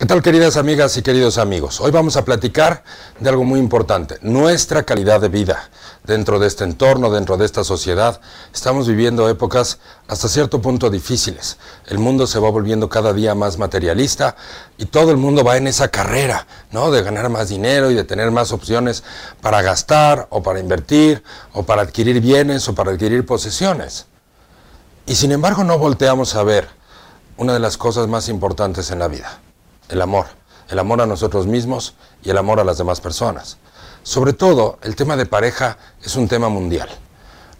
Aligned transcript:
¿Qué 0.00 0.06
tal 0.06 0.22
queridas 0.22 0.56
amigas 0.56 0.96
y 0.96 1.02
queridos 1.02 1.38
amigos? 1.38 1.80
Hoy 1.80 1.90
vamos 1.90 2.16
a 2.16 2.24
platicar 2.24 2.84
de 3.18 3.30
algo 3.30 3.42
muy 3.42 3.58
importante, 3.58 4.16
nuestra 4.22 4.84
calidad 4.84 5.20
de 5.20 5.28
vida. 5.28 5.70
Dentro 6.04 6.38
de 6.38 6.46
este 6.46 6.62
entorno, 6.62 7.10
dentro 7.10 7.36
de 7.36 7.44
esta 7.44 7.64
sociedad, 7.64 8.20
estamos 8.54 8.86
viviendo 8.86 9.28
épocas 9.28 9.80
hasta 10.06 10.28
cierto 10.28 10.62
punto 10.62 10.88
difíciles. 10.88 11.58
El 11.88 11.98
mundo 11.98 12.28
se 12.28 12.38
va 12.38 12.48
volviendo 12.48 12.88
cada 12.88 13.12
día 13.12 13.34
más 13.34 13.58
materialista 13.58 14.36
y 14.76 14.84
todo 14.84 15.10
el 15.10 15.16
mundo 15.16 15.42
va 15.42 15.56
en 15.56 15.66
esa 15.66 15.88
carrera, 15.88 16.46
¿no? 16.70 16.92
De 16.92 17.02
ganar 17.02 17.28
más 17.28 17.48
dinero 17.48 17.90
y 17.90 17.94
de 17.94 18.04
tener 18.04 18.30
más 18.30 18.52
opciones 18.52 19.02
para 19.40 19.62
gastar 19.62 20.28
o 20.30 20.44
para 20.44 20.60
invertir 20.60 21.24
o 21.54 21.64
para 21.64 21.82
adquirir 21.82 22.20
bienes 22.20 22.68
o 22.68 22.74
para 22.76 22.92
adquirir 22.92 23.26
posesiones. 23.26 24.06
Y 25.06 25.16
sin 25.16 25.32
embargo 25.32 25.64
no 25.64 25.76
volteamos 25.76 26.36
a 26.36 26.44
ver 26.44 26.68
una 27.36 27.52
de 27.52 27.58
las 27.58 27.76
cosas 27.76 28.06
más 28.06 28.28
importantes 28.28 28.92
en 28.92 29.00
la 29.00 29.08
vida 29.08 29.40
el 29.88 30.02
amor, 30.02 30.26
el 30.68 30.78
amor 30.78 31.00
a 31.00 31.06
nosotros 31.06 31.46
mismos 31.46 31.94
y 32.22 32.30
el 32.30 32.38
amor 32.38 32.60
a 32.60 32.64
las 32.64 32.78
demás 32.78 33.00
personas. 33.00 33.58
Sobre 34.02 34.32
todo, 34.32 34.78
el 34.82 34.96
tema 34.96 35.16
de 35.16 35.26
pareja 35.26 35.78
es 36.02 36.16
un 36.16 36.28
tema 36.28 36.48
mundial. 36.48 36.88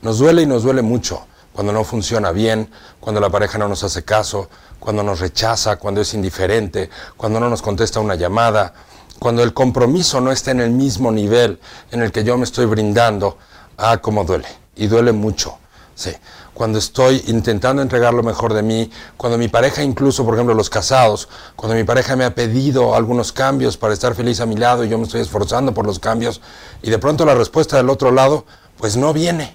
Nos 0.02 0.18
duele 0.18 0.42
y 0.42 0.46
nos 0.46 0.62
duele 0.62 0.82
mucho 0.82 1.26
cuando 1.52 1.72
no 1.72 1.84
funciona 1.84 2.30
bien, 2.30 2.70
cuando 3.00 3.20
la 3.20 3.30
pareja 3.30 3.58
no 3.58 3.68
nos 3.68 3.82
hace 3.82 4.04
caso, 4.04 4.48
cuando 4.78 5.02
nos 5.02 5.20
rechaza, 5.20 5.76
cuando 5.76 6.00
es 6.00 6.14
indiferente, 6.14 6.88
cuando 7.16 7.40
no 7.40 7.50
nos 7.50 7.62
contesta 7.62 7.98
una 8.00 8.14
llamada, 8.14 8.72
cuando 9.18 9.42
el 9.42 9.52
compromiso 9.52 10.20
no 10.20 10.30
está 10.30 10.52
en 10.52 10.60
el 10.60 10.70
mismo 10.70 11.10
nivel 11.10 11.58
en 11.90 12.02
el 12.02 12.12
que 12.12 12.22
yo 12.22 12.38
me 12.38 12.44
estoy 12.44 12.66
brindando. 12.66 13.36
Ah, 13.76 13.98
cómo 13.98 14.24
duele. 14.24 14.46
Y 14.76 14.86
duele 14.86 15.12
mucho. 15.12 15.58
Sí 15.96 16.12
cuando 16.58 16.80
estoy 16.80 17.22
intentando 17.28 17.82
entregar 17.82 18.12
lo 18.12 18.24
mejor 18.24 18.52
de 18.52 18.64
mí, 18.64 18.90
cuando 19.16 19.38
mi 19.38 19.46
pareja, 19.46 19.84
incluso 19.84 20.24
por 20.24 20.34
ejemplo 20.34 20.56
los 20.56 20.68
casados, 20.68 21.28
cuando 21.54 21.76
mi 21.76 21.84
pareja 21.84 22.16
me 22.16 22.24
ha 22.24 22.34
pedido 22.34 22.96
algunos 22.96 23.30
cambios 23.30 23.76
para 23.76 23.94
estar 23.94 24.16
feliz 24.16 24.40
a 24.40 24.46
mi 24.46 24.56
lado 24.56 24.84
y 24.84 24.88
yo 24.88 24.98
me 24.98 25.04
estoy 25.04 25.20
esforzando 25.20 25.72
por 25.72 25.86
los 25.86 26.00
cambios 26.00 26.40
y 26.82 26.90
de 26.90 26.98
pronto 26.98 27.24
la 27.24 27.36
respuesta 27.36 27.76
del 27.76 27.88
otro 27.88 28.10
lado, 28.10 28.44
pues 28.76 28.96
no 28.96 29.12
viene. 29.12 29.54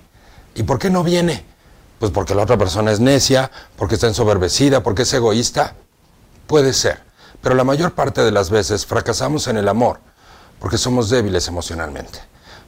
¿Y 0.55 0.63
por 0.63 0.79
qué 0.79 0.89
no 0.89 1.03
viene? 1.03 1.45
Pues 1.99 2.09
porque 2.13 2.35
la 2.35 2.43
otra 2.43 2.57
persona 2.57 2.93
es 2.93 3.01
necia, 3.01 3.51
porque 3.75 3.95
está 3.95 4.07
ensoberbecida, 4.07 4.81
porque 4.81 5.01
es 5.01 5.13
egoísta. 5.13 5.75
Puede 6.47 6.71
ser, 6.71 7.01
pero 7.41 7.53
la 7.53 7.65
mayor 7.65 7.91
parte 7.95 8.23
de 8.23 8.31
las 8.31 8.49
veces 8.49 8.85
fracasamos 8.85 9.47
en 9.49 9.57
el 9.57 9.67
amor 9.67 9.99
porque 10.57 10.77
somos 10.77 11.09
débiles 11.09 11.49
emocionalmente, 11.49 12.19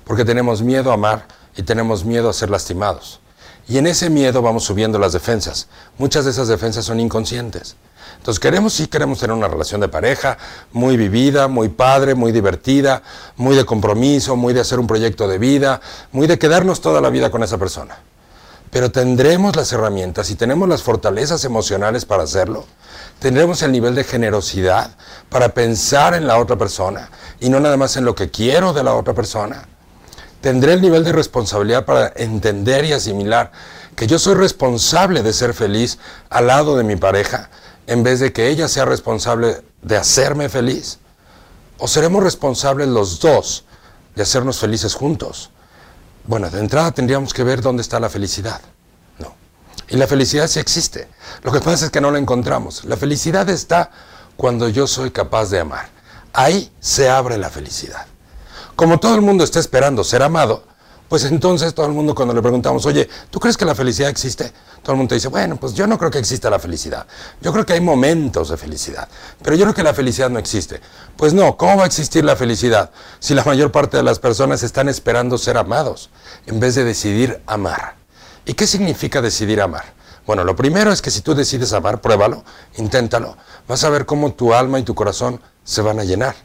porque 0.03 0.25
tenemos 0.25 0.61
miedo 0.61 0.91
a 0.91 0.95
amar 0.95 1.25
y 1.55 1.63
tenemos 1.63 2.03
miedo 2.03 2.29
a 2.29 2.33
ser 2.33 2.49
lastimados. 2.49 3.21
Y 3.67 3.77
en 3.77 3.87
ese 3.87 4.09
miedo 4.09 4.41
vamos 4.41 4.63
subiendo 4.63 4.99
las 4.99 5.13
defensas. 5.13 5.67
Muchas 5.97 6.25
de 6.25 6.31
esas 6.31 6.47
defensas 6.47 6.85
son 6.85 6.99
inconscientes. 6.99 7.75
Entonces 8.17 8.39
queremos, 8.39 8.73
sí 8.73 8.87
queremos 8.87 9.19
tener 9.19 9.35
una 9.35 9.47
relación 9.47 9.81
de 9.81 9.87
pareja 9.87 10.37
muy 10.71 10.97
vivida, 10.97 11.47
muy 11.47 11.69
padre, 11.69 12.15
muy 12.15 12.31
divertida, 12.31 13.01
muy 13.35 13.55
de 13.55 13.65
compromiso, 13.65 14.35
muy 14.35 14.53
de 14.53 14.61
hacer 14.61 14.79
un 14.79 14.87
proyecto 14.87 15.27
de 15.27 15.37
vida, 15.37 15.81
muy 16.11 16.27
de 16.27 16.39
quedarnos 16.39 16.81
toda 16.81 17.01
la 17.01 17.09
vida 17.09 17.31
con 17.31 17.43
esa 17.43 17.57
persona. 17.57 17.97
Pero 18.71 18.91
tendremos 18.91 19.55
las 19.55 19.71
herramientas 19.73 20.29
y 20.31 20.35
tenemos 20.35 20.67
las 20.67 20.83
fortalezas 20.83 21.43
emocionales 21.45 22.05
para 22.05 22.23
hacerlo. 22.23 22.65
Tendremos 23.19 23.61
el 23.61 23.71
nivel 23.71 23.95
de 23.95 24.03
generosidad 24.03 24.91
para 25.29 25.49
pensar 25.49 26.13
en 26.13 26.27
la 26.27 26.37
otra 26.37 26.57
persona 26.57 27.09
y 27.39 27.49
no 27.49 27.59
nada 27.59 27.77
más 27.77 27.95
en 27.95 28.05
lo 28.05 28.15
que 28.15 28.29
quiero 28.29 28.73
de 28.73 28.83
la 28.83 28.95
otra 28.95 29.13
persona. 29.13 29.67
Tendré 30.45 30.73
el 30.73 30.81
nivel 30.81 31.03
de 31.03 31.11
responsabilidad 31.11 31.85
para 31.85 32.13
entender 32.15 32.85
y 32.85 32.93
asimilar 32.93 33.51
que 33.95 34.05
yo 34.05 34.19
soy 34.19 34.35
responsable 34.35 35.23
de 35.23 35.33
ser 35.33 35.55
feliz 35.55 35.97
al 36.29 36.45
lado 36.45 36.77
de 36.77 36.83
mi 36.83 36.97
pareja 36.97 37.49
en 37.87 38.03
vez 38.03 38.19
de 38.19 38.31
que 38.31 38.49
ella 38.49 38.67
sea 38.67 38.85
responsable 38.85 39.63
de 39.81 39.97
hacerme 39.97 40.47
feliz. 40.47 40.99
¿O 41.79 41.87
seremos 41.87 42.21
responsables 42.23 42.87
los 42.89 43.19
dos 43.19 43.63
de 44.13 44.21
hacernos 44.21 44.59
felices 44.59 44.93
juntos? 44.93 45.49
Bueno, 46.25 46.51
de 46.51 46.59
entrada 46.59 46.91
tendríamos 46.91 47.33
que 47.33 47.43
ver 47.43 47.61
dónde 47.61 47.81
está 47.81 47.99
la 47.99 48.11
felicidad. 48.11 48.61
No. 49.17 49.33
Y 49.89 49.97
la 49.97 50.05
felicidad 50.05 50.47
sí 50.47 50.59
existe. 50.59 51.07
Lo 51.41 51.51
que 51.51 51.59
pasa 51.59 51.85
es 51.85 51.91
que 51.91 52.01
no 52.01 52.11
la 52.11 52.19
encontramos. 52.19 52.85
La 52.85 52.97
felicidad 52.97 53.49
está 53.49 53.89
cuando 54.37 54.69
yo 54.69 54.85
soy 54.85 55.09
capaz 55.09 55.49
de 55.49 55.61
amar. 55.61 55.89
Ahí 56.33 56.71
se 56.79 57.09
abre 57.09 57.39
la 57.39 57.49
felicidad. 57.49 58.05
Como 58.75 58.99
todo 58.99 59.15
el 59.15 59.21
mundo 59.21 59.43
está 59.45 59.59
esperando 59.59 60.03
ser 60.03 60.21
amado, 60.21 60.63
pues 61.07 61.23
entonces 61.23 61.73
todo 61.73 61.85
el 61.85 61.93
mundo 61.93 62.13
cuando 62.13 62.33
le 62.33 62.41
preguntamos, 62.41 62.85
oye, 62.85 63.07
¿tú 63.29 63.39
crees 63.39 63.55
que 63.55 63.63
la 63.63 63.73
felicidad 63.73 64.09
existe? 64.09 64.51
Todo 64.83 64.93
el 64.93 64.97
mundo 64.97 65.15
dice, 65.15 65.29
bueno, 65.29 65.55
pues 65.55 65.73
yo 65.73 65.87
no 65.87 65.97
creo 65.97 66.11
que 66.11 66.17
exista 66.17 66.49
la 66.49 66.59
felicidad. 66.59 67.05
Yo 67.41 67.53
creo 67.53 67.65
que 67.65 67.71
hay 67.71 67.79
momentos 67.79 68.49
de 68.49 68.57
felicidad, 68.57 69.07
pero 69.41 69.55
yo 69.55 69.63
creo 69.63 69.75
que 69.75 69.83
la 69.83 69.93
felicidad 69.93 70.29
no 70.29 70.39
existe. 70.39 70.81
Pues 71.15 71.33
no, 71.33 71.55
¿cómo 71.55 71.77
va 71.77 71.83
a 71.83 71.85
existir 71.85 72.25
la 72.25 72.35
felicidad 72.35 72.91
si 73.19 73.33
la 73.33 73.45
mayor 73.45 73.71
parte 73.71 73.95
de 73.95 74.03
las 74.03 74.19
personas 74.19 74.61
están 74.61 74.89
esperando 74.89 75.37
ser 75.37 75.57
amados 75.57 76.09
en 76.45 76.59
vez 76.59 76.75
de 76.75 76.83
decidir 76.83 77.41
amar? 77.45 77.95
¿Y 78.45 78.55
qué 78.55 78.67
significa 78.67 79.21
decidir 79.21 79.61
amar? 79.61 79.93
Bueno, 80.27 80.43
lo 80.43 80.55
primero 80.55 80.91
es 80.91 81.01
que 81.01 81.11
si 81.11 81.21
tú 81.21 81.33
decides 81.33 81.71
amar, 81.71 82.01
pruébalo, 82.01 82.43
inténtalo. 82.77 83.37
Vas 83.67 83.83
a 83.85 83.89
ver 83.89 84.05
cómo 84.05 84.33
tu 84.33 84.53
alma 84.53 84.79
y 84.79 84.83
tu 84.83 84.95
corazón 84.95 85.39
se 85.63 85.81
van 85.81 85.99
a 85.99 86.03
llenar. 86.03 86.35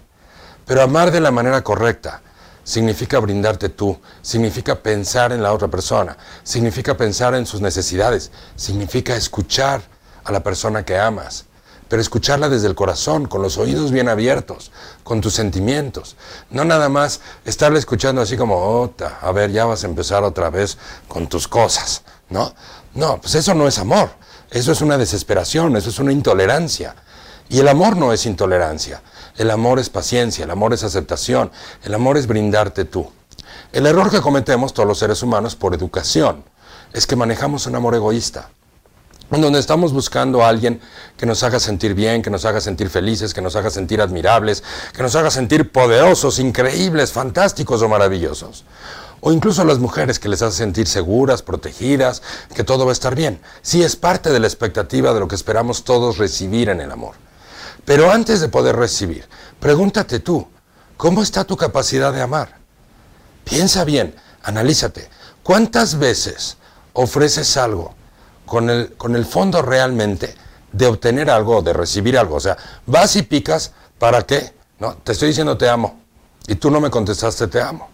Pero 0.70 0.82
amar 0.82 1.10
de 1.10 1.20
la 1.20 1.32
manera 1.32 1.64
correcta 1.64 2.22
significa 2.62 3.18
brindarte 3.18 3.70
tú, 3.70 3.98
significa 4.22 4.76
pensar 4.76 5.32
en 5.32 5.42
la 5.42 5.52
otra 5.52 5.66
persona, 5.66 6.16
significa 6.44 6.96
pensar 6.96 7.34
en 7.34 7.44
sus 7.44 7.60
necesidades, 7.60 8.30
significa 8.54 9.16
escuchar 9.16 9.82
a 10.22 10.30
la 10.30 10.44
persona 10.44 10.84
que 10.84 10.96
amas, 10.96 11.46
pero 11.88 12.00
escucharla 12.00 12.48
desde 12.48 12.68
el 12.68 12.76
corazón, 12.76 13.26
con 13.26 13.42
los 13.42 13.58
oídos 13.58 13.90
bien 13.90 14.08
abiertos, 14.08 14.70
con 15.02 15.20
tus 15.20 15.34
sentimientos. 15.34 16.14
No 16.50 16.64
nada 16.64 16.88
más 16.88 17.20
estarle 17.44 17.80
escuchando 17.80 18.22
así 18.22 18.36
como, 18.36 18.94
a 19.22 19.32
ver, 19.32 19.50
ya 19.50 19.64
vas 19.64 19.82
a 19.82 19.88
empezar 19.88 20.22
otra 20.22 20.50
vez 20.50 20.78
con 21.08 21.26
tus 21.26 21.48
cosas, 21.48 22.04
¿no? 22.28 22.54
No, 22.94 23.20
pues 23.20 23.34
eso 23.34 23.54
no 23.56 23.66
es 23.66 23.80
amor, 23.80 24.10
eso 24.52 24.70
es 24.70 24.80
una 24.82 24.98
desesperación, 24.98 25.74
eso 25.74 25.90
es 25.90 25.98
una 25.98 26.12
intolerancia. 26.12 26.94
Y 27.48 27.58
el 27.58 27.66
amor 27.66 27.96
no 27.96 28.12
es 28.12 28.26
intolerancia. 28.26 29.02
El 29.36 29.50
amor 29.50 29.78
es 29.78 29.90
paciencia, 29.90 30.44
el 30.44 30.50
amor 30.50 30.72
es 30.72 30.84
aceptación, 30.84 31.50
el 31.84 31.94
amor 31.94 32.16
es 32.16 32.26
brindarte 32.26 32.84
tú. 32.84 33.10
El 33.72 33.86
error 33.86 34.10
que 34.10 34.20
cometemos 34.20 34.74
todos 34.74 34.88
los 34.88 34.98
seres 34.98 35.22
humanos 35.22 35.56
por 35.56 35.74
educación 35.74 36.44
es 36.92 37.06
que 37.06 37.16
manejamos 37.16 37.66
un 37.66 37.76
amor 37.76 37.94
egoísta, 37.94 38.50
en 39.30 39.40
donde 39.40 39.60
estamos 39.60 39.92
buscando 39.92 40.44
a 40.44 40.48
alguien 40.48 40.80
que 41.16 41.26
nos 41.26 41.42
haga 41.42 41.60
sentir 41.60 41.94
bien, 41.94 42.22
que 42.22 42.30
nos 42.30 42.44
haga 42.44 42.60
sentir 42.60 42.90
felices, 42.90 43.32
que 43.32 43.40
nos 43.40 43.54
haga 43.54 43.70
sentir 43.70 44.00
admirables, 44.00 44.64
que 44.92 45.02
nos 45.02 45.14
haga 45.14 45.30
sentir 45.30 45.70
poderosos, 45.70 46.38
increíbles, 46.38 47.12
fantásticos 47.12 47.80
o 47.82 47.88
maravillosos. 47.88 48.64
O 49.20 49.32
incluso 49.32 49.62
a 49.62 49.66
las 49.66 49.78
mujeres 49.78 50.18
que 50.18 50.28
les 50.28 50.42
hace 50.42 50.56
sentir 50.56 50.88
seguras, 50.88 51.42
protegidas, 51.42 52.22
que 52.54 52.64
todo 52.64 52.86
va 52.86 52.92
a 52.92 52.94
estar 52.94 53.14
bien. 53.14 53.40
Sí 53.62 53.82
es 53.82 53.94
parte 53.94 54.30
de 54.30 54.40
la 54.40 54.46
expectativa 54.46 55.12
de 55.12 55.20
lo 55.20 55.28
que 55.28 55.34
esperamos 55.34 55.84
todos 55.84 56.18
recibir 56.18 56.70
en 56.70 56.80
el 56.80 56.90
amor. 56.90 57.14
Pero 57.84 58.10
antes 58.10 58.40
de 58.40 58.48
poder 58.48 58.76
recibir, 58.76 59.26
pregúntate 59.58 60.20
tú, 60.20 60.46
¿cómo 60.96 61.22
está 61.22 61.44
tu 61.44 61.56
capacidad 61.56 62.12
de 62.12 62.22
amar? 62.22 62.58
Piensa 63.44 63.84
bien, 63.84 64.14
analízate. 64.42 65.08
¿Cuántas 65.42 65.98
veces 65.98 66.56
ofreces 66.92 67.56
algo 67.56 67.94
con 68.46 68.70
el, 68.70 68.92
con 68.96 69.16
el 69.16 69.24
fondo 69.24 69.62
realmente 69.62 70.34
de 70.72 70.86
obtener 70.86 71.30
algo, 71.30 71.62
de 71.62 71.72
recibir 71.72 72.18
algo? 72.18 72.36
O 72.36 72.40
sea, 72.40 72.56
vas 72.86 73.16
y 73.16 73.22
picas, 73.22 73.72
¿para 73.98 74.22
qué? 74.22 74.52
No, 74.78 74.94
te 74.94 75.12
estoy 75.12 75.28
diciendo 75.28 75.56
te 75.56 75.68
amo 75.68 76.00
y 76.46 76.54
tú 76.56 76.70
no 76.70 76.80
me 76.80 76.90
contestaste 76.90 77.46
te 77.48 77.60
amo. 77.60 77.88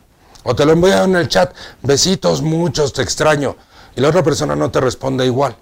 O 0.45 0.55
te 0.55 0.65
lo 0.65 0.73
envío 0.73 1.03
en 1.03 1.17
el 1.17 1.29
chat, 1.29 1.53
besitos 1.83 2.41
muchos, 2.41 2.93
te 2.93 3.03
extraño, 3.03 3.57
y 3.97 4.01
la 4.01 4.09
otra 4.09 4.23
persona 4.23 4.55
no 4.55 4.71
te 4.71 4.81
responde 4.81 5.27
igual. 5.27 5.57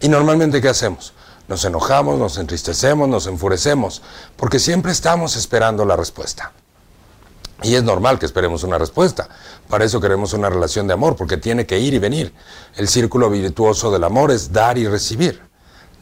¿Y 0.00 0.08
normalmente 0.08 0.60
qué 0.60 0.68
hacemos? 0.68 1.12
Nos 1.48 1.64
enojamos, 1.64 2.18
nos 2.18 2.38
entristecemos, 2.38 3.08
nos 3.08 3.26
enfurecemos, 3.26 4.02
porque 4.36 4.58
siempre 4.58 4.92
estamos 4.92 5.36
esperando 5.36 5.84
la 5.84 5.96
respuesta. 5.96 6.52
Y 7.62 7.74
es 7.74 7.82
normal 7.82 8.18
que 8.18 8.26
esperemos 8.26 8.64
una 8.64 8.78
respuesta. 8.78 9.28
Para 9.68 9.84
eso 9.84 10.00
queremos 10.00 10.32
una 10.34 10.50
relación 10.50 10.86
de 10.86 10.94
amor, 10.94 11.16
porque 11.16 11.36
tiene 11.36 11.66
que 11.66 11.78
ir 11.78 11.94
y 11.94 11.98
venir. 11.98 12.34
El 12.76 12.88
círculo 12.88 13.30
virtuoso 13.30 13.90
del 13.90 14.04
amor 14.04 14.30
es 14.30 14.52
dar 14.52 14.76
y 14.76 14.86
recibir. 14.86 15.40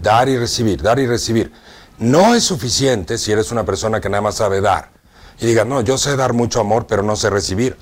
Dar 0.01 0.29
y 0.29 0.37
recibir, 0.37 0.83
dar 0.83 0.99
y 0.99 1.07
recibir. 1.07 1.53
No 1.99 2.35
es 2.35 2.45
suficiente 2.45 3.19
si 3.19 3.31
eres 3.31 3.53
una 3.53 3.65
persona 3.65 4.01
que 4.01 4.09
nada 4.09 4.23
más 4.23 4.37
sabe 4.37 4.61
dar. 4.61 4.91
Y 5.41 5.47
diga, 5.47 5.65
no, 5.65 5.81
yo 5.81 5.97
sé 5.97 6.17
dar 6.17 6.33
mucho 6.33 6.61
amor, 6.61 6.87
pero 6.87 7.03
no 7.03 7.15
sé 7.17 7.31
recibir. 7.31 7.77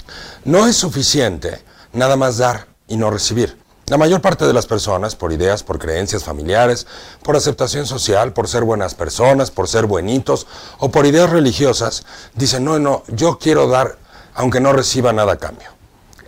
No 0.45 0.67
es 0.67 0.77
suficiente 0.77 1.65
nada 1.93 2.17
más 2.17 2.39
dar 2.39 2.67
y 2.89 2.97
no 2.97 3.11
recibir. 3.11 3.62
La 3.87 3.99
mayor 3.99 4.21
parte 4.21 4.47
de 4.47 4.53
las 4.53 4.67
personas, 4.67 5.17
por 5.17 5.33
ideas, 5.33 5.65
por 5.65 5.79
creencias 5.79 6.23
familiares, 6.23 6.87
por 7.23 7.37
aceptación 7.37 7.85
social, 7.87 8.33
por 8.33 8.49
ser 8.49 8.63
buenas 8.63 8.95
personas, 8.95 9.51
por 9.51 9.69
ser 9.69 9.87
buenitos 9.87 10.47
o 10.79 10.91
por 10.91 11.05
ideas 11.05 11.31
religiosas, 11.31 12.05
dicen, 12.35 12.65
no, 12.65 12.79
no, 12.79 13.03
yo 13.09 13.39
quiero 13.39 13.69
dar 13.69 13.99
aunque 14.35 14.61
no 14.61 14.73
reciba 14.73 15.13
nada 15.13 15.33
a 15.33 15.39
cambio. 15.39 15.69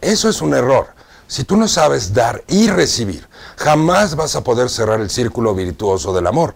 Eso 0.00 0.28
es 0.28 0.42
un 0.42 0.54
error. 0.54 0.88
Si 1.26 1.44
tú 1.44 1.56
no 1.56 1.68
sabes 1.68 2.12
dar 2.12 2.44
y 2.48 2.68
recibir, 2.68 3.26
jamás 3.56 4.14
vas 4.14 4.36
a 4.36 4.44
poder 4.44 4.68
cerrar 4.68 5.00
el 5.00 5.08
círculo 5.08 5.54
virtuoso 5.54 6.12
del 6.12 6.26
amor. 6.26 6.54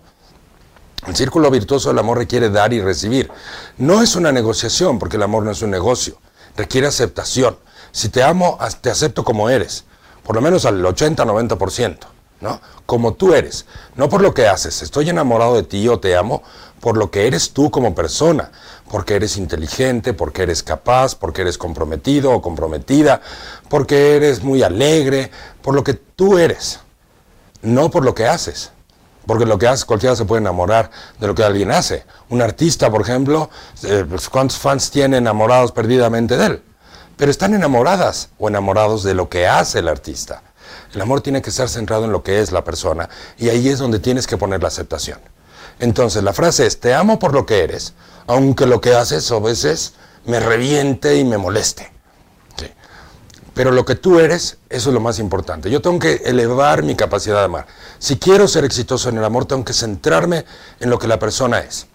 El 1.06 1.16
círculo 1.16 1.50
virtuoso 1.50 1.88
del 1.88 1.98
amor 2.00 2.18
requiere 2.18 2.50
dar 2.50 2.72
y 2.72 2.80
recibir. 2.80 3.30
No 3.78 4.02
es 4.02 4.16
una 4.16 4.32
negociación, 4.32 4.98
porque 4.98 5.16
el 5.16 5.22
amor 5.22 5.44
no 5.44 5.52
es 5.52 5.62
un 5.62 5.70
negocio. 5.70 6.18
Requiere 6.56 6.88
aceptación. 6.88 7.56
Si 7.92 8.08
te 8.08 8.22
amo, 8.22 8.58
te 8.80 8.90
acepto 8.90 9.24
como 9.24 9.48
eres. 9.48 9.84
Por 10.28 10.36
lo 10.36 10.42
menos 10.42 10.66
al 10.66 10.84
80-90%. 10.84 12.00
¿no? 12.42 12.60
Como 12.84 13.14
tú 13.14 13.32
eres. 13.32 13.64
No 13.96 14.10
por 14.10 14.20
lo 14.20 14.34
que 14.34 14.46
haces. 14.46 14.82
Estoy 14.82 15.08
enamorado 15.08 15.56
de 15.56 15.62
ti 15.62 15.88
o 15.88 16.00
te 16.00 16.14
amo 16.18 16.42
por 16.82 16.98
lo 16.98 17.10
que 17.10 17.26
eres 17.26 17.52
tú 17.54 17.70
como 17.70 17.94
persona. 17.94 18.50
Porque 18.90 19.14
eres 19.14 19.38
inteligente, 19.38 20.12
porque 20.12 20.42
eres 20.42 20.62
capaz, 20.62 21.14
porque 21.14 21.40
eres 21.40 21.56
comprometido 21.56 22.30
o 22.32 22.42
comprometida, 22.42 23.22
porque 23.70 24.16
eres 24.16 24.42
muy 24.42 24.62
alegre, 24.62 25.30
por 25.62 25.74
lo 25.74 25.82
que 25.82 25.94
tú 25.94 26.36
eres. 26.36 26.80
No 27.62 27.90
por 27.90 28.04
lo 28.04 28.14
que 28.14 28.26
haces. 28.26 28.72
Porque 29.24 29.46
lo 29.46 29.56
que 29.56 29.66
hace, 29.66 29.86
cualquiera 29.86 30.14
se 30.14 30.26
puede 30.26 30.42
enamorar 30.42 30.90
de 31.18 31.26
lo 31.26 31.34
que 31.34 31.42
alguien 31.42 31.70
hace. 31.70 32.04
Un 32.28 32.42
artista, 32.42 32.90
por 32.90 33.00
ejemplo, 33.00 33.48
eh, 33.82 34.04
pues, 34.06 34.28
¿cuántos 34.28 34.58
fans 34.58 34.90
tiene 34.90 35.16
enamorados 35.16 35.72
perdidamente 35.72 36.36
de 36.36 36.44
él? 36.44 36.62
Pero 37.18 37.30
están 37.30 37.52
enamoradas 37.52 38.30
o 38.38 38.48
enamorados 38.48 39.02
de 39.02 39.12
lo 39.12 39.28
que 39.28 39.46
hace 39.46 39.80
el 39.80 39.88
artista. 39.88 40.42
El 40.94 41.02
amor 41.02 41.20
tiene 41.20 41.42
que 41.42 41.50
estar 41.50 41.68
centrado 41.68 42.06
en 42.06 42.12
lo 42.12 42.22
que 42.22 42.40
es 42.40 42.52
la 42.52 42.64
persona 42.64 43.10
y 43.36 43.50
ahí 43.50 43.68
es 43.68 43.78
donde 43.78 43.98
tienes 43.98 44.26
que 44.26 44.38
poner 44.38 44.62
la 44.62 44.68
aceptación. 44.68 45.18
Entonces 45.80 46.22
la 46.22 46.32
frase 46.32 46.66
es, 46.66 46.80
te 46.80 46.94
amo 46.94 47.18
por 47.18 47.34
lo 47.34 47.44
que 47.44 47.62
eres, 47.62 47.92
aunque 48.26 48.64
lo 48.64 48.80
que 48.80 48.94
haces 48.94 49.30
a 49.30 49.38
veces 49.38 49.92
me 50.24 50.40
reviente 50.40 51.16
y 51.16 51.24
me 51.24 51.36
moleste. 51.36 51.92
Pero 53.58 53.72
lo 53.72 53.84
que 53.84 53.96
tú 53.96 54.20
eres, 54.20 54.58
eso 54.68 54.90
es 54.90 54.94
lo 54.94 55.00
más 55.00 55.18
importante. 55.18 55.68
Yo 55.68 55.82
tengo 55.82 55.98
que 55.98 56.22
elevar 56.24 56.84
mi 56.84 56.94
capacidad 56.94 57.38
de 57.38 57.46
amar. 57.46 57.66
Si 57.98 58.16
quiero 58.16 58.46
ser 58.46 58.64
exitoso 58.64 59.08
en 59.08 59.18
el 59.18 59.24
amor, 59.24 59.46
tengo 59.46 59.64
que 59.64 59.72
centrarme 59.72 60.44
en 60.78 60.90
lo 60.90 60.96
que 61.00 61.08
la 61.08 61.18
persona 61.18 61.58
es. 61.58 61.88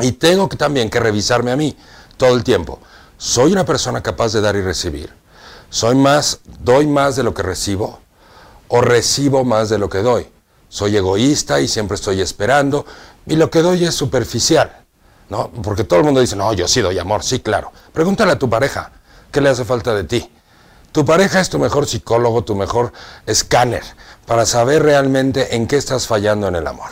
Y 0.00 0.12
tengo 0.12 0.48
que 0.48 0.56
también 0.56 0.88
que 0.88 1.00
revisarme 1.00 1.52
a 1.52 1.56
mí 1.56 1.76
todo 2.16 2.34
el 2.34 2.42
tiempo. 2.42 2.80
¿Soy 3.16 3.52
una 3.52 3.64
persona 3.64 4.02
capaz 4.02 4.32
de 4.32 4.40
dar 4.40 4.56
y 4.56 4.62
recibir? 4.62 5.12
¿Soy 5.70 5.94
más, 5.94 6.40
doy 6.60 6.86
más 6.86 7.16
de 7.16 7.22
lo 7.22 7.34
que 7.34 7.42
recibo? 7.42 8.00
¿O 8.68 8.80
recibo 8.80 9.44
más 9.44 9.68
de 9.68 9.78
lo 9.78 9.88
que 9.88 9.98
doy? 9.98 10.28
Soy 10.68 10.96
egoísta 10.96 11.60
y 11.60 11.68
siempre 11.68 11.94
estoy 11.94 12.20
esperando 12.20 12.84
y 13.26 13.36
lo 13.36 13.50
que 13.50 13.62
doy 13.62 13.84
es 13.84 13.94
superficial. 13.94 14.84
¿no? 15.28 15.50
Porque 15.50 15.84
todo 15.84 16.00
el 16.00 16.04
mundo 16.04 16.20
dice, 16.20 16.36
no, 16.36 16.52
yo 16.52 16.68
sí 16.68 16.80
doy 16.80 16.98
amor, 16.98 17.22
sí, 17.22 17.40
claro. 17.40 17.72
Pregúntale 17.92 18.32
a 18.32 18.38
tu 18.38 18.50
pareja, 18.50 18.92
¿qué 19.30 19.40
le 19.40 19.48
hace 19.48 19.64
falta 19.64 19.94
de 19.94 20.04
ti? 20.04 20.30
Tu 20.92 21.04
pareja 21.04 21.40
es 21.40 21.50
tu 21.50 21.58
mejor 21.58 21.86
psicólogo, 21.86 22.44
tu 22.44 22.54
mejor 22.54 22.92
escáner 23.26 23.82
para 24.26 24.46
saber 24.46 24.82
realmente 24.82 25.56
en 25.56 25.66
qué 25.66 25.76
estás 25.76 26.06
fallando 26.06 26.48
en 26.48 26.56
el 26.56 26.66
amor. 26.66 26.90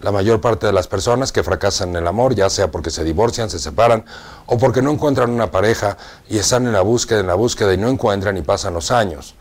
La 0.00 0.12
mayor 0.12 0.40
parte 0.40 0.66
de 0.66 0.72
las 0.72 0.86
personas 0.86 1.32
que 1.32 1.42
fracasan 1.42 1.90
en 1.90 1.96
el 1.96 2.06
amor, 2.06 2.34
ya 2.34 2.48
sea 2.50 2.70
porque 2.70 2.90
se 2.90 3.02
divorcian, 3.02 3.50
se 3.50 3.58
separan 3.58 4.04
o 4.46 4.56
porque 4.58 4.80
no 4.80 4.92
encuentran 4.92 5.30
una 5.30 5.50
pareja 5.50 5.96
y 6.28 6.38
están 6.38 6.66
en 6.66 6.72
la 6.72 6.82
búsqueda, 6.82 7.20
en 7.20 7.26
la 7.26 7.34
búsqueda 7.34 7.74
y 7.74 7.78
no 7.78 7.88
encuentran 7.88 8.36
y 8.36 8.42
pasan 8.42 8.74
los 8.74 8.90
años, 8.92 9.34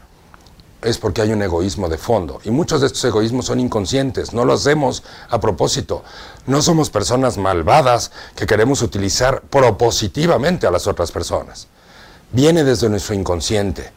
es 0.81 0.97
porque 0.97 1.21
hay 1.21 1.31
un 1.31 1.43
egoísmo 1.43 1.89
de 1.89 1.97
fondo. 1.97 2.39
Y 2.43 2.49
muchos 2.49 2.81
de 2.81 2.87
estos 2.87 3.03
egoísmos 3.05 3.45
son 3.45 3.59
inconscientes, 3.59 4.33
no 4.33 4.45
lo 4.45 4.53
hacemos 4.53 5.03
a 5.29 5.39
propósito. 5.39 6.03
No 6.47 6.61
somos 6.61 6.89
personas 6.89 7.37
malvadas 7.37 8.11
que 8.35 8.47
queremos 8.47 8.81
utilizar 8.81 9.41
propositivamente 9.41 10.65
a 10.65 10.71
las 10.71 10.87
otras 10.87 11.11
personas 11.11 11.67
viene 12.31 12.63
desde 12.63 12.89
nuestro 12.89 13.15
inconsciente. 13.15 13.91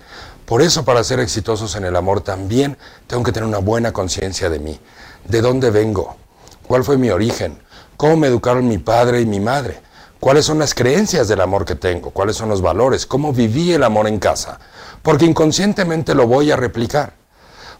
Por 0.47 0.63
eso 0.63 0.85
para 0.85 1.05
ser 1.05 1.21
exitosos 1.21 1.77
en 1.77 1.85
el 1.85 1.97
amor 1.97 2.23
también 2.23 2.77
tengo 3.07 3.23
que 3.23 3.33
tener 3.33 3.49
una 3.49 3.59
buena 3.59 3.93
conciencia 3.93 4.51
de 4.51 4.59
mí. 4.59 4.81
¿De 5.25 5.41
dónde 5.41 5.71
vengo? 5.71 6.17
¿Cuál 6.71 6.85
fue 6.85 6.99
mi 6.99 7.11
origen? 7.11 7.59
¿Cómo 7.97 8.17
me 8.17 8.29
educaron 8.29 8.69
mi 8.69 8.79
padre 8.79 9.21
y 9.21 9.27
mi 9.27 9.41
madre? 9.41 9.81
¿Cuáles 10.21 10.45
son 10.45 10.61
las 10.61 10.73
creencias 10.73 11.27
del 11.27 11.41
amor 11.41 11.65
que 11.65 11.75
tengo? 11.75 12.11
¿Cuáles 12.11 12.37
son 12.37 12.49
los 12.49 12.63
valores? 12.63 13.07
¿Cómo 13.07 13.33
viví 13.33 13.73
el 13.73 13.83
amor 13.83 14.07
en 14.07 14.21
casa? 14.21 14.61
Porque 15.03 15.25
inconscientemente 15.25 16.15
lo 16.15 16.29
voy 16.29 16.53
a 16.53 16.57
replicar. 16.57 17.15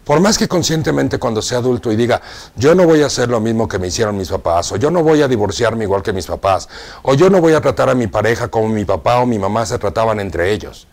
Por 0.03 0.19
más 0.19 0.37
que 0.37 0.49
conscientemente 0.49 1.19
cuando 1.19 1.41
sea 1.41 1.59
adulto 1.59 1.89
y 1.89 1.95
diga, 1.95 2.21
yo 2.57 2.75
no 2.75 2.85
voy 2.85 3.01
a 3.01 3.05
hacer 3.05 3.29
lo 3.29 3.39
mismo 3.39 3.65
que 3.65 3.79
me 3.79 3.87
hicieron 3.87 4.17
mis 4.17 4.27
papás, 4.27 4.73
o 4.73 4.75
yo 4.75 4.91
no 4.91 5.03
voy 5.03 5.21
a 5.21 5.29
divorciarme 5.29 5.85
igual 5.85 6.03
que 6.03 6.11
mis 6.11 6.27
papás, 6.27 6.67
o 7.03 7.13
yo 7.13 7.29
no 7.29 7.39
voy 7.39 7.53
a 7.53 7.61
tratar 7.61 7.89
a 7.89 7.95
mi 7.95 8.07
pareja 8.07 8.49
como 8.49 8.67
mi 8.67 8.83
papá 8.83 9.19
o 9.19 9.25
mi 9.25 9.39
mamá 9.39 9.65
se 9.65 9.79
trataban 9.79 10.19
entre 10.19 10.51
ellos. 10.51 10.85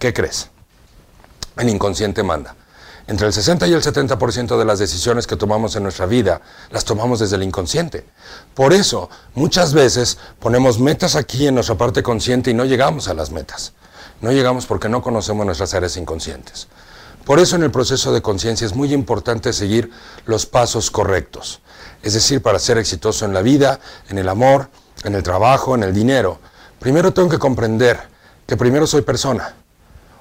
¿Qué 0.00 0.12
crees? 0.12 0.50
El 1.56 1.68
inconsciente 1.68 2.24
manda. 2.24 2.56
Entre 3.08 3.26
el 3.28 3.32
60 3.32 3.68
y 3.68 3.72
el 3.72 3.82
70% 3.82 4.58
de 4.58 4.64
las 4.64 4.80
decisiones 4.80 5.28
que 5.28 5.36
tomamos 5.36 5.76
en 5.76 5.84
nuestra 5.84 6.06
vida 6.06 6.40
las 6.70 6.84
tomamos 6.84 7.20
desde 7.20 7.36
el 7.36 7.44
inconsciente. 7.44 8.04
Por 8.54 8.72
eso, 8.72 9.08
muchas 9.34 9.74
veces 9.74 10.18
ponemos 10.40 10.80
metas 10.80 11.14
aquí 11.14 11.46
en 11.46 11.54
nuestra 11.54 11.76
parte 11.76 12.02
consciente 12.02 12.50
y 12.50 12.54
no 12.54 12.64
llegamos 12.64 13.06
a 13.06 13.14
las 13.14 13.30
metas. 13.30 13.74
No 14.20 14.32
llegamos 14.32 14.66
porque 14.66 14.88
no 14.88 15.02
conocemos 15.02 15.46
nuestras 15.46 15.72
áreas 15.74 15.96
inconscientes. 15.96 16.66
Por 17.24 17.38
eso 17.38 17.54
en 17.54 17.62
el 17.62 17.70
proceso 17.70 18.12
de 18.12 18.22
conciencia 18.22 18.66
es 18.66 18.74
muy 18.74 18.92
importante 18.92 19.52
seguir 19.52 19.90
los 20.24 20.46
pasos 20.46 20.90
correctos. 20.90 21.60
Es 22.02 22.14
decir, 22.14 22.42
para 22.42 22.58
ser 22.58 22.78
exitoso 22.78 23.24
en 23.24 23.34
la 23.34 23.42
vida, 23.42 23.78
en 24.08 24.18
el 24.18 24.28
amor, 24.28 24.68
en 25.04 25.14
el 25.14 25.22
trabajo, 25.22 25.76
en 25.76 25.84
el 25.84 25.92
dinero, 25.92 26.40
primero 26.80 27.12
tengo 27.12 27.28
que 27.28 27.38
comprender 27.38 28.00
que 28.46 28.56
primero 28.56 28.86
soy 28.86 29.02
persona. 29.02 29.54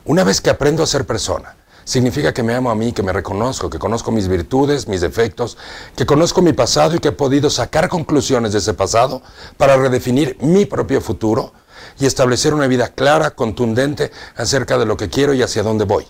Una 0.06 0.24
vez 0.24 0.40
que 0.40 0.52
aprendo 0.52 0.84
a 0.84 0.88
ser 0.88 1.06
persona, 1.06 1.56
significa 1.86 2.34
que 2.34 2.44
me 2.44 2.54
amo 2.54 2.70
a 2.70 2.76
mí, 2.76 2.92
que 2.92 3.04
me 3.04 3.14
reconozco, 3.14 3.70
que 3.70 3.80
conozco 3.80 4.12
mis 4.12 4.28
virtudes, 4.28 4.90
mis 4.90 5.00
defectos, 5.00 5.58
que 5.96 6.06
conozco 6.06 6.42
mi 6.42 6.52
pasado 6.52 6.96
y 6.96 7.00
que 7.00 7.10
he 7.10 7.14
podido 7.14 7.50
sacar 7.50 7.88
conclusiones 7.88 8.52
de 8.52 8.60
ese 8.60 8.74
pasado 8.74 9.22
para 9.56 9.78
redefinir 9.78 10.38
mi 10.42 10.66
propio 10.66 11.00
futuro 11.00 11.54
y 12.00 12.06
establecer 12.06 12.54
una 12.54 12.68
vida 12.68 12.90
clara, 12.90 13.32
contundente 13.32 14.12
acerca 14.36 14.78
de 14.78 14.86
lo 14.86 14.98
que 14.98 15.10
quiero 15.10 15.34
y 15.34 15.42
hacia 15.42 15.64
dónde 15.64 15.86
voy. 15.86 16.06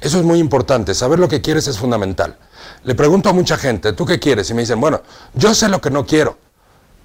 Eso 0.00 0.18
es 0.18 0.24
muy 0.24 0.38
importante, 0.38 0.94
saber 0.94 1.18
lo 1.18 1.28
que 1.28 1.40
quieres 1.40 1.68
es 1.68 1.78
fundamental. 1.78 2.38
Le 2.84 2.94
pregunto 2.94 3.28
a 3.28 3.32
mucha 3.32 3.56
gente, 3.56 3.92
¿tú 3.92 4.06
qué 4.06 4.18
quieres? 4.18 4.48
Y 4.50 4.54
me 4.54 4.62
dicen, 4.62 4.80
bueno, 4.80 5.02
yo 5.34 5.54
sé 5.54 5.68
lo 5.68 5.80
que 5.80 5.90
no 5.90 6.06
quiero, 6.06 6.38